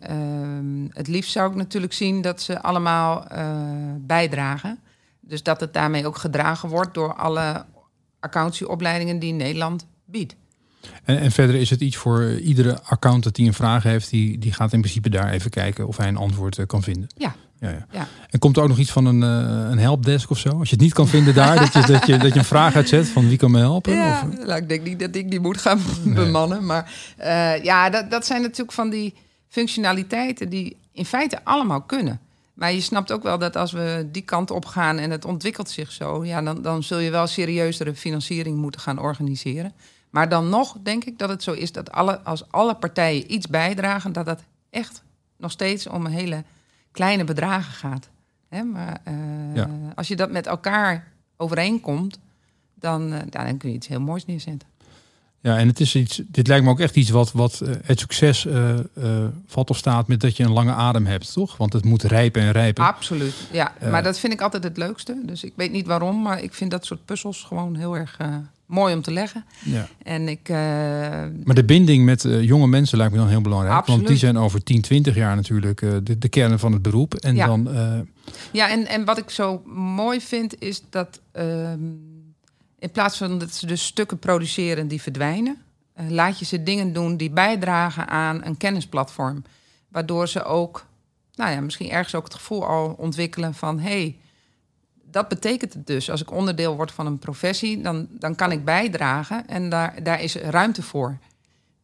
het 0.93 1.07
liefst 1.07 1.31
zou 1.31 1.49
ik 1.49 1.55
natuurlijk 1.55 1.93
zien 1.93 2.21
dat 2.21 2.41
ze 2.41 2.61
allemaal 2.61 3.27
eh, 3.27 3.45
bijdragen. 3.99 4.79
Dus 5.19 5.43
dat 5.43 5.59
het 5.59 5.73
daarmee 5.73 6.07
ook 6.07 6.17
gedragen 6.17 6.69
wordt 6.69 6.93
door 6.93 7.13
alle 7.13 7.65
accountieopleidingen 8.19 9.19
die 9.19 9.33
Nederland 9.33 9.87
biedt. 10.05 10.35
En, 11.03 11.19
en 11.19 11.31
verder 11.31 11.55
is 11.55 11.69
het 11.69 11.81
iets 11.81 11.95
voor 11.95 12.39
iedere 12.39 12.81
accountant 12.81 13.35
die 13.35 13.47
een 13.47 13.53
vraag 13.53 13.83
heeft, 13.83 14.09
die, 14.09 14.37
die 14.37 14.53
gaat 14.53 14.73
in 14.73 14.79
principe 14.79 15.09
daar 15.09 15.31
even 15.31 15.51
kijken 15.51 15.87
of 15.87 15.97
hij 15.97 16.07
een 16.07 16.17
antwoord 16.17 16.57
eh, 16.57 16.65
kan 16.65 16.83
vinden. 16.83 17.09
Ja. 17.17 17.35
Ja, 17.59 17.69
ja. 17.69 17.85
Ja. 17.91 18.07
En 18.29 18.39
komt 18.39 18.57
er 18.57 18.63
ook 18.63 18.69
nog 18.69 18.77
iets 18.77 18.91
van 18.91 19.05
een, 19.05 19.23
eh, 19.23 19.69
een 19.71 19.77
helpdesk 19.77 20.29
of 20.29 20.37
zo? 20.37 20.49
Als 20.49 20.69
je 20.69 20.75
het 20.75 20.83
niet 20.83 20.93
kan 20.93 21.07
vinden 21.07 21.33
daar, 21.33 21.55
dat 21.59 21.73
je, 21.73 21.91
dat 21.93 22.05
je, 22.05 22.17
dat 22.17 22.33
je 22.33 22.39
een 22.39 22.45
vraag 22.45 22.75
uitzet 22.75 23.07
van 23.07 23.27
wie 23.27 23.37
kan 23.37 23.51
me 23.51 23.59
helpen? 23.59 23.93
Ja, 23.93 24.21
Of, 24.21 24.45
nou, 24.45 24.55
ik 24.55 24.69
denk 24.69 24.83
niet 24.83 24.99
dat 24.99 25.15
ik 25.15 25.29
die 25.29 25.39
moet 25.39 25.57
gaan 25.57 25.79
bemannen. 26.03 26.65
Maar 26.65 26.91
ja, 27.63 27.89
dat, 27.89 28.11
dat 28.11 28.25
zijn 28.25 28.41
natuurlijk 28.41 28.71
van 28.71 28.89
die 28.89 29.13
functionaliteiten 29.55 30.49
die 30.49 30.77
in 30.91 31.05
feite 31.05 31.43
allemaal 31.45 31.81
kunnen. 31.81 32.19
Maar 32.53 32.73
je 32.73 32.81
snapt 32.81 33.11
ook 33.11 33.23
wel 33.23 33.37
dat 33.37 33.55
als 33.55 33.71
we 33.71 34.07
die 34.11 34.21
kant 34.21 34.51
op 34.51 34.65
gaan 34.65 34.97
en 34.97 35.11
het 35.11 35.25
ontwikkelt 35.25 35.69
zich 35.69 35.91
zo, 35.91 36.25
ja, 36.25 36.41
dan, 36.41 36.61
dan 36.61 36.83
zul 36.83 36.99
je 36.99 37.09
wel 37.11 37.27
serieuzere 37.27 37.95
financiering 37.95 38.57
moeten 38.57 38.81
gaan 38.81 38.99
organiseren. 38.99 39.73
Maar 40.09 40.29
dan 40.29 40.49
nog 40.49 40.77
denk 40.83 41.03
ik 41.05 41.17
dat 41.19 41.29
het 41.29 41.43
zo 41.43 41.51
is 41.51 41.71
dat 41.71 41.91
alle, 41.91 42.19
als 42.21 42.51
alle 42.51 42.75
partijen 42.75 43.33
iets 43.33 43.47
bijdragen, 43.47 44.13
dat 44.13 44.25
dat 44.25 44.43
echt 44.69 45.03
nog 45.37 45.51
steeds 45.51 45.87
om 45.87 46.05
hele 46.05 46.43
kleine 46.91 47.23
bedragen 47.23 47.73
gaat. 47.73 48.09
Hè? 48.49 48.63
Maar 48.63 48.99
eh, 49.03 49.13
Ja. 49.53 49.69
als 49.95 50.07
je 50.07 50.15
dat 50.15 50.31
met 50.31 50.47
elkaar 50.47 51.11
overeenkomt, 51.37 52.19
dan, 52.73 53.13
eh, 53.13 53.19
dan 53.29 53.57
kun 53.57 53.69
je 53.69 53.75
iets 53.75 53.87
heel 53.87 54.01
moois 54.01 54.25
neerzetten. 54.25 54.67
Ja, 55.45 55.57
en 55.57 55.67
het 55.67 55.79
is 55.79 55.95
iets, 55.95 56.21
dit 56.27 56.47
lijkt 56.47 56.63
me 56.63 56.69
ook 56.69 56.79
echt 56.79 56.95
iets 56.95 57.09
wat, 57.09 57.31
wat 57.31 57.61
eh, 57.61 57.73
het 57.83 57.99
succes 57.99 58.45
eh, 58.45 58.79
eh, 58.79 58.83
valt 59.47 59.69
of 59.69 59.77
staat 59.77 60.07
met 60.07 60.19
dat 60.19 60.37
je 60.37 60.43
een 60.43 60.51
lange 60.51 60.71
adem 60.71 61.05
hebt, 61.05 61.33
toch? 61.33 61.57
Want 61.57 61.73
het 61.73 61.85
moet 61.85 62.03
rijpen 62.03 62.41
en 62.41 62.51
rijpen. 62.51 62.83
Absoluut, 62.83 63.33
ja. 63.51 63.73
Maar 63.91 64.03
dat 64.03 64.19
vind 64.19 64.33
ik 64.33 64.41
altijd 64.41 64.63
het 64.63 64.77
leukste. 64.77 65.21
Dus 65.25 65.43
ik 65.43 65.53
weet 65.55 65.71
niet 65.71 65.87
waarom, 65.87 66.21
maar 66.21 66.43
ik 66.43 66.53
vind 66.53 66.71
dat 66.71 66.85
soort 66.85 67.05
puzzels 67.05 67.43
gewoon 67.43 67.75
heel 67.75 67.97
erg 67.97 68.17
mooi 68.65 68.93
om 68.93 69.01
te 69.01 69.11
leggen. 69.11 69.45
Ja. 69.63 69.87
En 70.03 70.27
ik, 70.27 70.49
Maar 70.49 71.55
de 71.55 71.65
binding 71.65 72.05
met 72.05 72.27
jonge 72.41 72.67
mensen 72.67 72.97
lijkt 72.97 73.13
me 73.13 73.19
dan 73.19 73.29
heel 73.29 73.41
belangrijk. 73.41 73.73
Want 73.73 73.87
Absoluut. 73.87 74.07
die 74.07 74.17
zijn 74.17 74.37
over 74.37 74.63
10, 74.63 74.81
20 74.81 75.15
jaar 75.15 75.35
natuurlijk 75.35 75.79
de, 75.79 76.17
de 76.17 76.29
kern 76.29 76.59
van 76.59 76.71
het 76.71 76.81
beroep. 76.81 77.13
En 77.13 77.35
Ja. 77.35 77.45
dan, 77.45 77.69
ja, 78.51 78.69
en, 78.69 78.87
en 78.87 79.05
wat 79.05 79.17
ik 79.17 79.29
zo 79.29 79.61
mooi 79.75 80.21
vind, 80.21 80.61
is 80.61 80.81
dat 80.89 81.19
ehm, 81.31 81.79
in 82.79 82.91
plaats 82.91 83.17
van 83.17 83.39
dat 83.39 83.53
ze 83.53 83.65
dus 83.65 83.85
stukken 83.85 84.19
produceren 84.19 84.87
die 84.87 85.01
verdwijnen, 85.01 85.57
eh, 85.93 86.09
laat 86.09 86.39
je 86.39 86.45
ze 86.45 86.63
dingen 86.63 86.93
doen 86.93 87.17
die 87.17 87.29
bijdragen 87.29 88.07
aan 88.07 88.45
een 88.45 88.57
kennisplatform. 88.57 89.43
Waardoor 89.87 90.27
ze 90.27 90.43
ook, 90.43 90.85
nou 91.35 91.51
ja, 91.51 91.61
misschien 91.61 91.89
ergens 91.89 92.15
ook 92.15 92.23
het 92.23 92.33
gevoel 92.33 92.65
al 92.65 92.95
ontwikkelen 92.97 93.53
van 93.53 93.79
hé, 93.79 93.89
hey, 93.89 94.17
dat 95.15 95.27
betekent 95.27 95.73
het 95.73 95.87
dus. 95.87 96.09
Als 96.09 96.21
ik 96.21 96.31
onderdeel 96.31 96.75
word 96.75 96.91
van 96.91 97.05
een 97.05 97.19
professie, 97.19 97.81
dan, 97.81 98.07
dan 98.09 98.35
kan 98.35 98.51
ik 98.51 98.65
bijdragen 98.65 99.47
en 99.47 99.69
daar, 99.69 100.03
daar 100.03 100.21
is 100.21 100.35
ruimte 100.35 100.81
voor. 100.81 101.17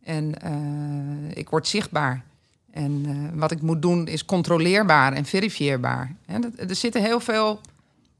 En 0.03 0.41
eh, 0.41 1.37
ik 1.37 1.49
word 1.49 1.67
zichtbaar. 1.67 2.23
En 2.71 3.05
eh, 3.05 3.39
wat 3.39 3.51
ik 3.51 3.61
moet 3.61 3.81
doen 3.81 4.07
is 4.07 4.25
controleerbaar 4.25 5.13
en 5.13 5.25
verifieerbaar. 5.25 6.15
Dat, 6.25 6.69
er 6.69 6.75
zitten 6.75 7.01
heel 7.01 7.19
veel 7.19 7.61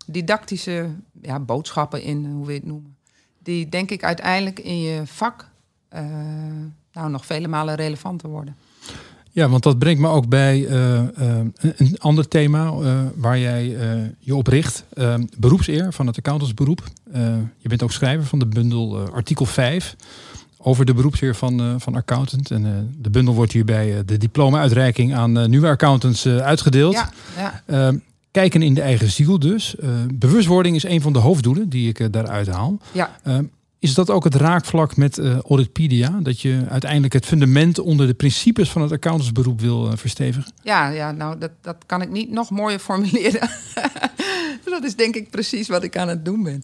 didactische 0.07 0.89
ja, 1.21 1.39
boodschappen 1.39 2.01
in, 2.01 2.25
hoe 2.25 2.45
we 2.45 2.53
het 2.53 2.65
noemen. 2.65 2.95
Die 3.39 3.69
denk 3.69 3.91
ik 3.91 4.03
uiteindelijk 4.03 4.59
in 4.59 4.81
je 4.81 5.01
vak 5.05 5.49
eh, 5.89 6.03
nou, 6.93 7.09
nog 7.09 7.25
vele 7.25 7.47
malen 7.47 7.75
relevanter 7.75 8.29
worden. 8.29 8.55
ja, 9.31 9.49
want 9.49 9.63
dat 9.63 9.79
brengt 9.79 10.01
me 10.01 10.07
ook 10.07 10.27
bij 10.27 10.67
eh, 10.67 10.99
eh, 10.99 11.45
een, 11.59 11.99
ander 11.99 12.27
thema 12.27 12.73
waar 13.15 13.39
jij 13.39 13.65
je 14.19 14.35
op 14.35 14.47
richt. 14.47 14.85
Beroepseer 15.37 15.93
van 15.93 16.07
het 16.07 16.17
accountantsberoep. 16.17 16.83
Je 17.57 17.69
bent 17.69 17.83
ook 17.83 17.91
schrijver 17.91 18.25
van 18.25 18.39
de 18.39 18.45
bundel 18.45 18.99
artikel 18.99 19.45
5 19.45 19.95
over 20.57 20.85
de 20.85 20.93
beroepseer 20.93 21.35
van, 21.35 21.79
van 21.79 21.95
accountant. 21.95 22.51
En 22.51 22.93
de 22.97 23.09
bundel 23.09 23.33
wordt 23.33 23.51
hier 23.51 23.65
bij 23.65 23.97
eh, 23.97 23.99
de 24.05 24.17
diploma-uitreiking 24.17 25.15
aan 25.15 25.49
nieuwe 25.49 25.67
accountants 25.67 26.27
uitgedeeld. 26.27 26.93
Ja, 26.93 27.11
ja. 27.67 27.93
Kijken 28.31 28.61
in 28.61 28.73
de 28.73 28.81
eigen 28.81 29.11
ziel 29.11 29.39
dus. 29.39 29.75
Eh, 29.75 29.89
bewustwording 30.13 30.75
is 30.75 30.83
een 30.83 31.01
van 31.01 31.13
de 31.13 31.19
hoofddoelen 31.19 31.69
die 31.69 31.89
ik 31.89 31.99
eh, 31.99 32.07
daaruit 32.11 32.47
haal. 32.47 32.77
ja. 32.91 33.17
Eh, 33.23 33.37
is 33.79 33.93
dat 33.93 34.09
ook 34.09 34.23
het 34.23 34.35
raakvlak 34.35 34.95
met 34.97 35.19
Auditpedia? 35.19 36.19
Dat 36.21 36.41
je 36.41 36.65
uiteindelijk 36.69 37.13
het 37.13 37.25
fundament 37.25 37.79
onder 37.79 38.07
de 38.07 38.13
principes 38.13 38.71
van 38.71 38.81
het 38.81 38.91
accountantsberoep 38.91 39.61
wil 39.61 39.97
verstevigen? 39.97 40.53
Ja, 40.63 40.89
ja 40.89 41.11
nou, 41.11 41.37
dat, 41.37 41.51
dat 41.61 41.75
kan 41.85 42.01
ik 42.01 42.09
niet 42.09 42.31
nog 42.31 42.49
mooier 42.49 42.79
formuleren. 42.79 43.49
dat 44.65 44.83
is 44.83 44.95
denk 44.95 45.15
ik 45.15 45.29
precies 45.29 45.67
wat 45.67 45.83
ik 45.83 45.97
aan 45.97 46.07
het 46.07 46.25
doen 46.25 46.43
ben. 46.43 46.63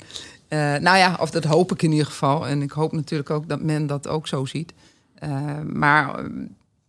Nou 0.84 0.97
ja, 0.97 1.17
of 1.19 1.30
dat 1.30 1.43
hoop 1.43 1.71
ik 1.71 1.82
in 1.82 1.91
ieder 1.91 2.06
geval. 2.06 2.47
En 2.47 2.62
ik 2.62 2.71
hoop 2.71 2.91
natuurlijk 2.91 3.30
ook 3.30 3.49
dat 3.49 3.62
men 3.62 3.88
dat 3.88 4.08
ook 4.08 4.27
zo 4.27 4.45
ziet. 4.45 4.73
Maar 5.65 6.30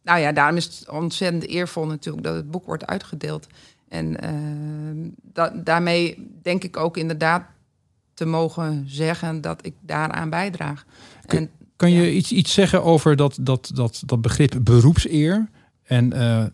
nou 0.03 0.21
ja, 0.21 0.33
daarom 0.33 0.57
is 0.57 0.65
het 0.65 0.89
ontzettend 0.91 1.47
eervol 1.47 1.87
natuurlijk 1.87 2.25
dat 2.25 2.35
het 2.35 2.51
boek 2.51 2.67
wordt 2.67 2.87
uitgedeeld. 2.87 3.47
En 3.89 4.17
uh, 4.25 5.11
da 5.33 5.49
daarmee 5.49 6.29
denk 6.43 6.65
ik 6.65 6.77
ook 6.77 6.97
inderdaad 6.97 7.43
te 8.15 8.25
mogen 8.25 8.85
zeggen 8.87 9.41
dat 9.41 9.67
ik 9.67 9.75
daaraan 9.81 10.31
bijdraag. 10.31 10.85
Kun, 11.27 11.39
en, 11.39 11.51
kan 11.77 11.91
je 11.91 12.13
iets, 12.15 12.33
iets 12.33 12.53
zeggen 12.53 12.83
over 12.83 13.17
dat, 13.17 13.39
dat, 13.41 13.71
dat, 13.75 14.03
dat 14.07 14.21
begrip 14.21 14.59
beroepseer? 14.63 15.49
En 15.83 16.15
uh, 16.15 16.45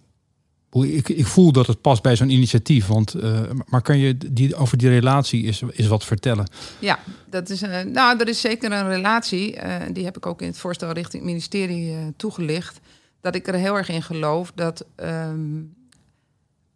ik, 0.95 1.09
ik 1.09 1.27
voel 1.27 1.53
dat 1.53 1.67
het 1.67 1.81
past 1.81 2.03
bij 2.03 2.17
zo'n 2.17 2.31
initiatief. 2.31 2.87
Want, 2.87 3.17
uh, 3.17 3.41
maar 3.67 3.83
kan 3.83 3.99
je 3.99 4.17
die, 4.33 4.57
over 4.57 4.79
die 4.79 4.89
relatie 4.89 5.43
is, 5.43 5.63
is 5.71 5.87
wat 5.87 6.05
vertellen? 6.05 6.47
Ja, 6.79 6.99
dat 7.31 7.51
is, 7.51 7.61
nou, 7.87 8.21
er 8.21 8.29
is 8.29 8.41
zeker 8.41 8.73
een 8.73 8.89
relatie. 8.89 9.59
die 9.93 10.05
heb 10.05 10.17
ik 10.17 10.27
ook 10.27 10.41
in 10.41 10.49
het 10.49 10.59
voorstel 10.59 10.93
richting 10.93 11.23
het 11.23 11.33
ministerie 11.33 11.97
toegelicht. 12.17 12.81
Dat 13.21 13.35
ik 13.35 13.47
er 13.47 13.55
heel 13.55 13.77
erg 13.77 13.89
in 13.89 14.03
geloof 14.03 14.53
dat 14.55 14.87
um, 14.97 15.75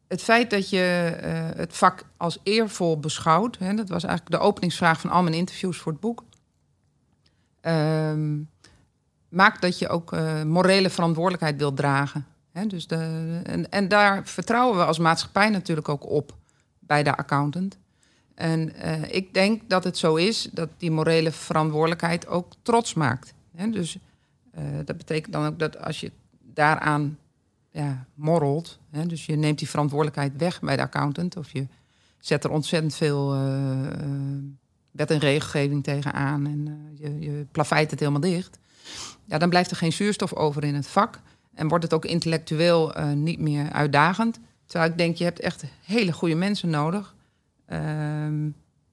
het 0.09 0.23
feit 0.23 0.51
dat 0.51 0.71
je 0.71 1.18
uh, 1.23 1.59
het 1.59 1.77
vak 1.77 2.05
als 2.16 2.38
eervol 2.42 2.99
beschouwt, 2.99 3.59
hè, 3.59 3.75
dat 3.75 3.88
was 3.88 4.05
eigenlijk 4.05 4.40
de 4.40 4.47
openingsvraag 4.47 5.01
van 5.01 5.11
al 5.11 5.23
mijn 5.23 5.35
interviews 5.35 5.79
voor 5.79 5.92
het 5.92 6.01
boek, 6.01 6.25
um, 7.61 8.51
maakt 9.29 9.62
dat 9.62 9.79
je 9.79 9.88
ook 9.88 10.12
uh, 10.12 10.42
morele 10.42 10.90
verantwoordelijkheid 10.90 11.57
wilt 11.57 11.77
dragen. 11.77 12.27
Hè, 12.53 12.66
dus 12.66 12.87
de, 12.87 13.40
en, 13.44 13.71
en, 13.71 13.88
daar 13.88 14.27
vertrouwen 14.27 14.79
we 14.79 14.85
als 14.85 14.99
maatschappij 14.99 15.49
natuurlijk 15.49 15.88
ook 15.88 16.11
op 16.11 16.37
bij 16.79 17.03
de 17.03 17.16
accountant. 17.16 17.79
En 18.35 18.73
uh, 18.85 19.03
ik 19.12 19.35
denk 19.35 19.68
dat 19.68 19.85
het 19.85 19.99
zo 19.99 20.14
is 20.14 20.49
dat 20.53 20.68
die 20.77 20.90
morele 20.90 21.33
verantwoordelijkheid 21.33 22.27
ook 22.27 22.53
trots 22.62 22.94
maakt. 22.94 23.35
Hè, 23.57 23.71
dus 23.71 23.99
dat 24.85 24.97
betekent 24.97 25.33
dan 25.33 25.47
ook 25.47 25.59
dat 25.59 25.83
als 25.83 26.01
je 26.01 26.12
daaraan 26.40 27.18
ja, 27.70 28.07
morrelt. 28.14 28.78
Hè? 28.90 29.07
Dus 29.07 29.26
je 29.26 29.37
neemt 29.37 29.59
die 29.59 29.68
verantwoordelijkheid 29.68 30.33
weg 30.37 30.61
bij 30.61 30.76
de 30.76 30.83
accountant. 30.83 31.37
Of 31.37 31.52
je 31.52 31.66
zet 32.18 32.44
er 32.44 32.50
ontzettend 32.50 32.94
veel 32.94 33.35
uh, 33.35 33.88
wet 34.90 35.11
en 35.11 35.18
regelgeving 35.18 35.85
tegenaan. 35.85 36.46
En 36.46 36.66
uh, 36.66 36.98
je, 36.98 37.20
je 37.20 37.46
plaveit 37.52 37.90
het 37.90 38.00
helemaal 38.00 38.20
dicht. 38.20 38.59
Ja, 39.24 39.38
dan 39.38 39.48
blijft 39.48 39.70
er 39.70 39.76
geen 39.76 39.92
zuurstof 39.92 40.33
over 40.33 40.64
in 40.64 40.74
het 40.74 40.87
vak. 40.87 41.20
En 41.54 41.68
wordt 41.68 41.85
het 41.85 41.94
ook 41.94 42.04
intellectueel 42.04 42.92
niet 43.14 43.38
meer 43.38 43.72
uitdagend. 43.72 44.38
Terwijl 44.66 44.90
ik 44.90 44.98
denk, 44.98 45.16
je 45.16 45.24
hebt 45.24 45.40
echt 45.40 45.64
hele 45.85 46.12
goede 46.12 46.35
mensen 46.35 46.70
nodig. 46.70 47.14
Ehm, 47.66 48.50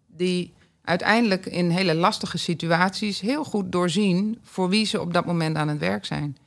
die 0.07 0.53
uiteindelijk 0.81 1.45
in 1.45 1.69
hele 1.69 1.95
lastige 1.95 2.37
situaties 2.37 3.19
heel 3.19 3.43
goed 3.43 3.71
doorzien 3.71 4.39
voor 4.41 4.69
wie 4.69 4.85
ze 4.85 5.01
op 5.01 5.13
dat 5.13 5.25
moment 5.25 5.55
aan 5.55 5.67
het 5.67 5.79
werk 5.79 6.05
zijn. 6.05 6.37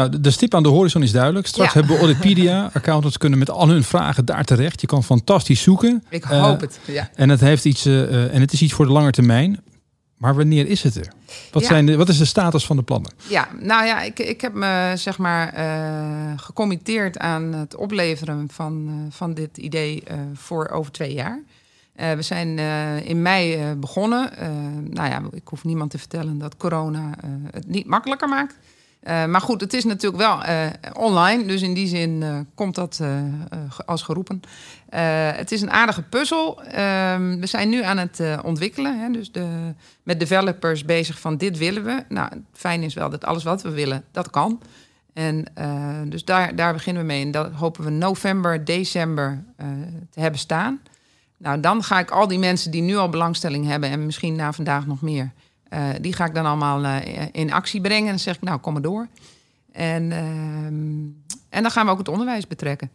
Nou, 0.00 0.20
de 0.20 0.30
stip 0.30 0.54
aan 0.54 0.62
de 0.62 0.68
horizon 0.68 1.02
is 1.02 1.12
duidelijk. 1.12 1.46
Straks 1.46 1.72
hebben 1.72 1.92
we 1.92 1.98
Auditpedia. 1.98 2.70
Accountants 2.72 3.18
kunnen 3.18 3.38
met 3.38 3.50
al 3.50 3.68
hun 3.68 3.84
vragen 3.84 4.24
daar 4.24 4.44
terecht. 4.44 4.80
Je 4.80 4.86
kan 4.86 5.04
fantastisch 5.04 5.62
zoeken. 5.62 6.04
Ik 6.08 6.24
hoop 6.24 6.54
uh, 6.54 6.60
het, 6.60 6.78
ja. 6.86 7.10
En 7.14 7.28
het, 7.28 7.40
heeft 7.40 7.64
iets, 7.64 7.86
uh, 7.86 8.34
en 8.34 8.40
het 8.40 8.52
is 8.52 8.62
iets 8.62 8.72
voor 8.72 8.86
de 8.86 8.92
lange 8.92 9.10
termijn. 9.10 9.60
Maar 10.16 10.34
wanneer 10.34 10.66
is 10.66 10.82
het 10.82 10.96
er? 10.96 11.12
Wat, 11.52 11.62
ja. 11.62 11.68
zijn 11.68 11.86
de, 11.86 11.96
wat 11.96 12.08
is 12.08 12.18
de 12.18 12.24
status 12.24 12.66
van 12.66 12.76
de 12.76 12.82
plannen? 12.82 13.12
Ja, 13.28 13.48
nou 13.58 13.86
ja, 13.86 14.02
ik, 14.02 14.18
ik 14.18 14.40
heb 14.40 14.54
me 14.54 14.92
zeg 14.96 15.18
maar 15.18 15.58
uh, 15.58 16.32
gecommitteerd 16.36 17.18
aan 17.18 17.52
het 17.52 17.76
opleveren 17.76 18.48
van, 18.52 19.06
van 19.10 19.34
dit 19.34 19.56
idee 19.56 20.02
voor 20.34 20.68
over 20.68 20.92
twee 20.92 21.14
jaar. 21.14 21.42
we 21.94 22.22
zijn 22.22 22.58
in 23.04 23.22
mei 23.22 23.74
begonnen. 23.74 24.30
nou 24.90 25.08
ja, 25.08 25.22
ik 25.32 25.48
hoef 25.48 25.64
niemand 25.64 25.90
te 25.90 25.98
vertellen 25.98 26.38
dat 26.38 26.56
corona 26.56 27.14
het 27.50 27.66
niet 27.66 27.86
makkelijker 27.86 28.28
maakt. 28.28 28.54
Uh, 29.02 29.24
maar 29.24 29.40
goed, 29.40 29.60
het 29.60 29.74
is 29.74 29.84
natuurlijk 29.84 30.22
wel 30.22 30.46
uh, 30.46 30.66
online. 30.92 31.46
Dus 31.46 31.62
in 31.62 31.74
die 31.74 31.86
zin 31.86 32.20
uh, 32.22 32.38
komt 32.54 32.74
dat 32.74 33.00
als 33.86 34.02
geroepen. 34.02 34.42
het 35.34 35.52
is 35.52 35.60
een 35.60 35.70
aardige 35.70 36.02
puzzel. 36.02 36.62
Ehm, 36.62 37.38
we 37.38 37.46
zijn 37.46 37.68
nu 37.68 37.82
aan 37.82 37.98
het 37.98 38.22
ontwikkelen. 38.44 39.00
Hè, 39.00 39.10
dus 39.10 39.32
de, 39.32 39.74
met 40.02 40.20
developers 40.20 40.84
bezig 40.84 41.20
van 41.20 41.36
dit 41.36 41.58
willen 41.58 41.84
we. 41.84 42.04
Nou, 42.08 42.30
fijn 42.52 42.82
is 42.82 42.94
wel 42.94 43.10
dat 43.10 43.24
alles 43.24 43.42
wat 43.42 43.62
we 43.62 43.70
willen, 43.70 44.04
dat 44.12 44.30
kan. 44.30 44.60
En 45.12 45.44
dus 46.08 46.24
daar, 46.24 46.56
daar 46.56 46.72
beginnen 46.72 47.02
we 47.02 47.08
mee. 47.08 47.24
En 47.24 47.30
dat 47.30 47.52
hopen 47.52 47.84
we 47.84 47.90
november, 47.90 48.64
december 48.64 49.44
te 50.10 50.20
hebben 50.20 50.40
staan. 50.40 50.80
Nou, 51.36 51.60
dan 51.60 51.82
ga 51.82 51.98
ik 51.98 52.10
al 52.10 52.28
die 52.28 52.38
mensen 52.38 52.70
die 52.70 52.82
nu 52.82 52.96
al 52.96 53.08
belangstelling 53.08 53.66
hebben... 53.66 53.90
en 53.90 54.06
misschien 54.06 54.36
na 54.36 54.52
vandaag 54.52 54.86
nog 54.86 55.02
meer 55.02 55.32
uh, 55.70 55.88
die 56.00 56.12
ga 56.12 56.24
ik 56.24 56.34
dan 56.34 56.46
allemaal 56.46 56.84
uh, 56.84 56.96
in 57.32 57.52
actie 57.52 57.80
brengen. 57.80 58.04
En 58.04 58.10
dan 58.10 58.18
zeg 58.18 58.34
ik, 58.34 58.42
nou, 58.42 58.58
kom 58.58 58.72
maar 58.72 58.82
door. 58.82 59.08
En, 59.72 60.10
uh, 60.10 60.64
en 61.48 61.62
dan 61.62 61.70
gaan 61.70 61.86
we 61.86 61.92
ook 61.92 61.98
het 61.98 62.08
onderwijs 62.08 62.46
betrekken. 62.46 62.90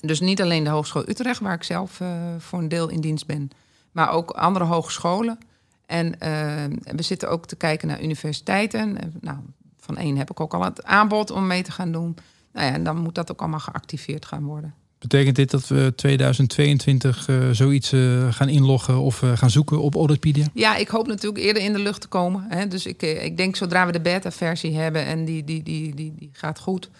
Dus 0.00 0.20
niet 0.20 0.42
alleen 0.42 0.64
de 0.64 0.70
Hogeschool 0.70 1.08
Utrecht, 1.08 1.40
waar 1.40 1.54
ik 1.54 1.62
zelf 1.62 2.00
eh, 2.00 2.10
voor 2.38 2.58
een 2.58 2.68
deel 2.68 2.88
in 2.88 3.00
dienst 3.00 3.26
ben, 3.26 3.50
maar 3.92 4.10
ook 4.10 4.30
andere 4.30 4.64
hogescholen. 4.64 5.38
En 5.86 6.20
ehm, 6.20 6.76
we 6.96 7.02
zitten 7.02 7.30
ook 7.30 7.46
te 7.46 7.56
kijken 7.56 7.88
naar 7.88 8.02
universiteiten. 8.02 8.98
Nou, 9.20 9.38
van 9.76 9.96
één 9.96 10.16
heb 10.16 10.30
ik 10.30 10.40
ook 10.40 10.54
al 10.54 10.64
het 10.64 10.84
aanbod 10.84 11.30
om 11.30 11.46
mee 11.46 11.62
te 11.62 11.72
gaan 11.72 11.92
doen. 11.92 12.16
Nou 12.52 12.66
ja, 12.66 12.72
en 12.72 12.84
dan 12.84 12.96
moet 12.96 13.14
dat 13.14 13.30
ook 13.30 13.40
allemaal 13.40 13.60
geactiveerd 13.60 14.24
gaan 14.24 14.44
worden. 14.44 14.74
Betekent 14.98 15.36
dit 15.36 15.50
dat 15.50 15.68
we 15.68 15.92
2022 15.96 17.28
uh, 17.28 17.50
zoiets 17.50 17.92
uh, 17.92 18.32
gaan 18.32 18.48
inloggen 18.48 18.98
of 18.98 19.22
uh, 19.22 19.36
gaan 19.36 19.50
zoeken 19.50 19.80
op 19.80 19.94
Auditpedia? 19.94 20.46
Ja, 20.54 20.76
ik 20.76 20.88
hoop 20.88 21.06
natuurlijk 21.06 21.44
eerder 21.44 21.62
in 21.62 21.72
de 21.72 21.78
lucht 21.78 22.00
te 22.00 22.08
komen. 22.08 22.44
Hè. 22.48 22.68
Dus 22.68 22.86
ik, 22.86 23.02
ik 23.02 23.36
denk 23.36 23.56
zodra 23.56 23.86
we 23.86 23.92
de 23.92 24.00
beta-versie 24.00 24.76
hebben 24.76 25.04
en 25.04 25.24
die, 25.24 25.44
die, 25.44 25.62
die, 25.62 25.94
die, 25.94 26.14
die 26.18 26.30
gaat 26.32 26.58
goed, 26.58 26.90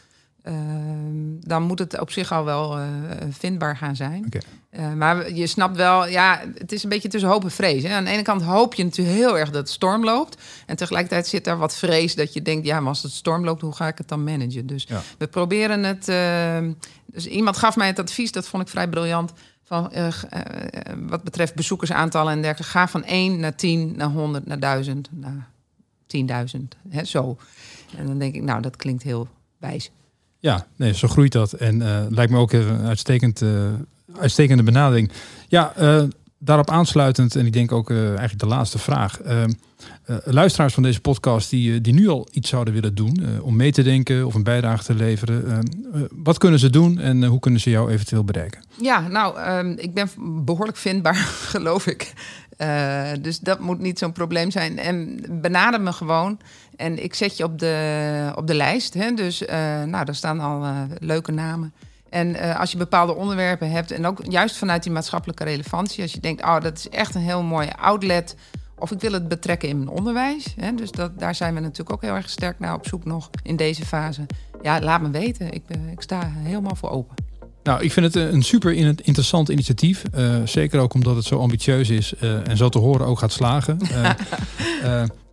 Ehm, 0.42 1.40
dan 1.40 1.62
moet 1.62 1.78
het 1.78 2.00
op 2.00 2.10
zich 2.10 2.32
al 2.32 2.44
wel 2.44 2.78
vindbaar 3.30 3.76
gaan 3.76 3.96
zijn. 3.96 4.24
Okay. 4.26 4.42
Uh, 4.70 4.92
maar 4.92 5.32
je 5.32 5.46
snapt 5.46 5.76
wel, 5.76 6.08
ja, 6.08 6.42
het 6.54 6.72
is 6.72 6.82
een 6.82 6.88
beetje 6.88 7.08
tussen 7.08 7.30
hoop 7.30 7.44
en 7.44 7.50
vrees. 7.50 7.82
Hè. 7.82 7.94
Aan 7.94 8.04
de 8.04 8.10
ene 8.10 8.22
kant 8.22 8.42
hoop 8.42 8.74
je 8.74 8.84
natuurlijk 8.84 9.16
heel 9.16 9.38
erg 9.38 9.50
dat 9.50 9.60
het 9.60 9.70
storm 9.70 10.04
loopt. 10.04 10.42
En 10.66 10.76
tegelijkertijd 10.76 11.26
zit 11.26 11.44
daar 11.44 11.58
wat 11.58 11.76
vrees 11.76 12.14
dat 12.14 12.32
je 12.32 12.42
denkt, 12.42 12.66
ja, 12.66 12.80
maar 12.80 12.88
als 12.88 13.02
het 13.02 13.12
storm 13.12 13.44
loopt, 13.44 13.60
hoe 13.60 13.74
ga 13.74 13.86
ik 13.86 13.98
het 13.98 14.08
dan 14.08 14.24
managen? 14.24 14.66
Dus 14.66 14.84
ja. 14.88 15.02
we 15.18 15.26
proberen 15.26 15.84
het. 15.84 16.08
Uh, 16.08 16.74
dus 17.06 17.26
iemand 17.26 17.56
gaf 17.56 17.76
mij 17.76 17.86
het 17.86 17.98
advies, 17.98 18.32
dat 18.32 18.48
vond 18.48 18.62
ik 18.62 18.68
vrij 18.68 18.88
briljant. 18.88 19.32
Van, 19.64 19.92
wat 21.08 21.22
betreft 21.22 21.54
bezoekersaantallen 21.54 22.32
en 22.32 22.42
dergelijke. 22.42 22.72
Ga 22.72 22.88
van 22.88 23.04
1 23.04 23.40
naar 23.40 23.54
10, 23.54 23.92
naar 23.96 24.08
100, 24.08 24.46
naar 24.46 24.58
1000, 24.58 25.08
naar 25.10 25.48
10.000. 26.16 27.02
Zo. 27.02 27.36
En 27.96 28.06
dan 28.06 28.18
denk 28.18 28.34
ik, 28.34 28.42
nou, 28.42 28.62
dat 28.62 28.76
klinkt 28.76 29.02
heel 29.02 29.28
wijs. 29.58 29.90
Ja, 30.38 30.66
nee, 30.76 30.94
zo 30.94 31.08
groeit 31.08 31.32
dat. 31.32 31.52
En 31.52 31.80
uh, 31.80 32.04
lijkt 32.08 32.32
me 32.32 32.38
ook 32.38 32.52
een 32.52 32.80
uitstekend, 32.80 33.40
uh, 33.40 33.72
uitstekende 34.18 34.62
benadering. 34.62 35.10
Ja, 35.48 35.72
uh, 35.78 36.02
daarop 36.38 36.70
aansluitend, 36.70 37.36
en 37.36 37.46
ik 37.46 37.52
denk 37.52 37.72
ook 37.72 37.90
eigenlijk 37.90 38.38
de 38.38 38.46
laatste 38.46 38.78
vraag. 38.78 39.20
luisteraars 40.24 40.74
van 40.74 40.82
deze 40.82 41.00
podcast 41.00 41.50
die, 41.50 41.80
die 41.80 41.94
nu 41.94 42.08
al 42.08 42.28
iets 42.30 42.48
zouden 42.48 42.74
willen 42.74 42.94
doen 42.94 43.40
om 43.42 43.56
mee 43.56 43.72
te 43.72 43.82
denken 43.82 44.26
of 44.26 44.34
een 44.34 44.42
bijdrage 44.42 44.84
te 44.84 44.94
leveren. 44.94 45.68
wat 46.10 46.38
kunnen 46.38 46.58
ze 46.58 46.70
doen 46.70 46.98
en 46.98 47.24
hoe 47.24 47.40
kunnen 47.40 47.60
ze 47.60 47.70
jou 47.70 47.90
eventueel 47.90 48.24
bereiken? 48.24 48.64
Ja, 48.80 49.08
nou, 49.08 49.38
ehm, 49.38 49.72
ik 49.76 49.94
ben 49.94 50.08
behoorlijk 50.44 50.78
vindbaar, 50.78 51.14
geloof 51.54 51.86
ik. 51.86 52.12
dus 53.20 53.38
dat 53.38 53.60
moet 53.60 53.78
niet 53.78 53.98
zo'n 53.98 54.12
probleem 54.12 54.50
zijn. 54.50 54.78
En 54.78 55.20
benader 55.30 55.80
me 55.80 55.92
gewoon. 55.92 56.38
En 56.76 57.02
ik 57.04 57.14
zet 57.14 57.36
je 57.36 57.44
op 57.44 57.58
de, 57.58 58.32
op 58.34 58.46
de 58.46 58.54
lijst. 58.54 58.94
Hè? 58.94 59.14
Dus 59.14 59.42
nou, 59.86 60.04
daar 60.04 60.14
staan 60.14 60.40
al 60.40 60.86
leuke 60.98 61.32
namen. 61.32 61.72
En 62.10 62.28
uh, 62.28 62.60
als 62.60 62.72
je 62.72 62.78
bepaalde 62.78 63.14
onderwerpen 63.14 63.70
hebt, 63.70 63.90
en 63.90 64.06
ook 64.06 64.20
juist 64.28 64.56
vanuit 64.56 64.82
die 64.82 64.92
maatschappelijke 64.92 65.44
relevantie, 65.44 66.02
als 66.02 66.12
je 66.12 66.20
denkt, 66.20 66.42
oh, 66.42 66.60
dat 66.60 66.78
is 66.78 66.88
echt 66.88 67.14
een 67.14 67.20
heel 67.20 67.42
mooie 67.42 67.76
outlet. 67.76 68.36
Of 68.78 68.90
ik 68.90 69.00
wil 69.00 69.12
het 69.12 69.28
betrekken 69.28 69.68
in 69.68 69.76
mijn 69.76 69.90
onderwijs. 69.90 70.54
Hè? 70.56 70.74
Dus 70.74 70.90
dat, 70.90 71.18
daar 71.18 71.34
zijn 71.34 71.54
we 71.54 71.60
natuurlijk 71.60 71.92
ook 71.92 72.02
heel 72.02 72.14
erg 72.14 72.30
sterk 72.30 72.58
naar 72.58 72.74
op 72.74 72.86
zoek 72.86 73.04
nog 73.04 73.30
in 73.42 73.56
deze 73.56 73.86
fase. 73.86 74.26
Ja, 74.62 74.80
laat 74.80 75.00
me 75.00 75.10
weten. 75.10 75.52
Ik, 75.52 75.62
ik 75.92 76.00
sta 76.00 76.32
helemaal 76.34 76.76
voor 76.76 76.90
open. 76.90 77.16
Nou, 77.62 77.82
ik 77.82 77.92
vind 77.92 78.14
het 78.14 78.32
een 78.32 78.42
super 78.42 78.72
interessant 78.72 79.48
initiatief. 79.48 80.02
Uh, 80.14 80.36
zeker 80.44 80.80
ook 80.80 80.94
omdat 80.94 81.16
het 81.16 81.24
zo 81.24 81.38
ambitieus 81.38 81.90
is 81.90 82.14
en 82.44 82.56
zo 82.56 82.68
te 82.68 82.78
horen 82.78 83.06
ook 83.06 83.18
gaat 83.18 83.32
slagen. 83.32 83.78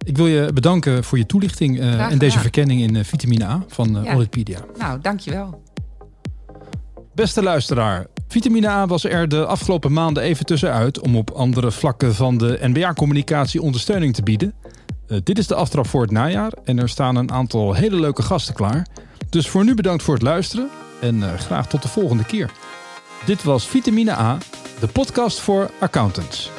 Ik 0.05 0.17
wil 0.17 0.27
je 0.27 0.53
bedanken 0.53 1.03
voor 1.03 1.17
je 1.17 1.25
toelichting 1.25 1.79
uh, 1.79 2.11
en 2.11 2.17
deze 2.17 2.39
verkenning 2.39 2.81
in 2.81 2.95
uh, 2.95 3.03
vitamine 3.03 3.45
A 3.45 3.63
van 3.67 3.97
uh, 3.97 4.03
ja. 4.03 4.11
Auditpedia. 4.11 4.59
Nou, 4.77 4.99
dankjewel. 5.01 5.63
Beste 7.15 7.43
luisteraar, 7.43 8.07
vitamine 8.27 8.67
A 8.67 8.87
was 8.87 9.03
er 9.03 9.29
de 9.29 9.45
afgelopen 9.45 9.93
maanden 9.93 10.23
even 10.23 10.45
tussenuit 10.45 10.99
om 10.99 11.15
op 11.15 11.31
andere 11.31 11.71
vlakken 11.71 12.15
van 12.15 12.37
de 12.37 12.59
NBA-communicatie 12.61 13.61
ondersteuning 13.61 14.13
te 14.13 14.23
bieden. 14.23 14.53
dit 15.23 15.37
is 15.37 15.47
de 15.47 15.55
aftrap 15.55 15.87
voor 15.87 16.01
het 16.01 16.11
najaar 16.11 16.51
en 16.63 16.79
er 16.79 16.89
staan 16.89 17.15
een 17.15 17.31
aantal 17.31 17.73
hele 17.73 17.99
leuke 17.99 18.21
gasten 18.21 18.53
klaar. 18.53 18.87
Dus 19.29 19.49
voor 19.49 19.63
nu 19.63 19.75
bedankt 19.75 20.03
voor 20.03 20.13
het 20.13 20.23
luisteren 20.23 20.69
en 21.01 21.39
graag 21.39 21.67
tot 21.67 21.81
de 21.81 21.87
volgende 21.87 22.25
keer. 22.25 22.51
Dit 23.25 23.43
was 23.43 23.67
Vitamine 23.67 24.11
A, 24.11 24.37
de 24.79 24.87
podcast 24.87 25.39
voor 25.39 25.71
accountants. 25.79 26.54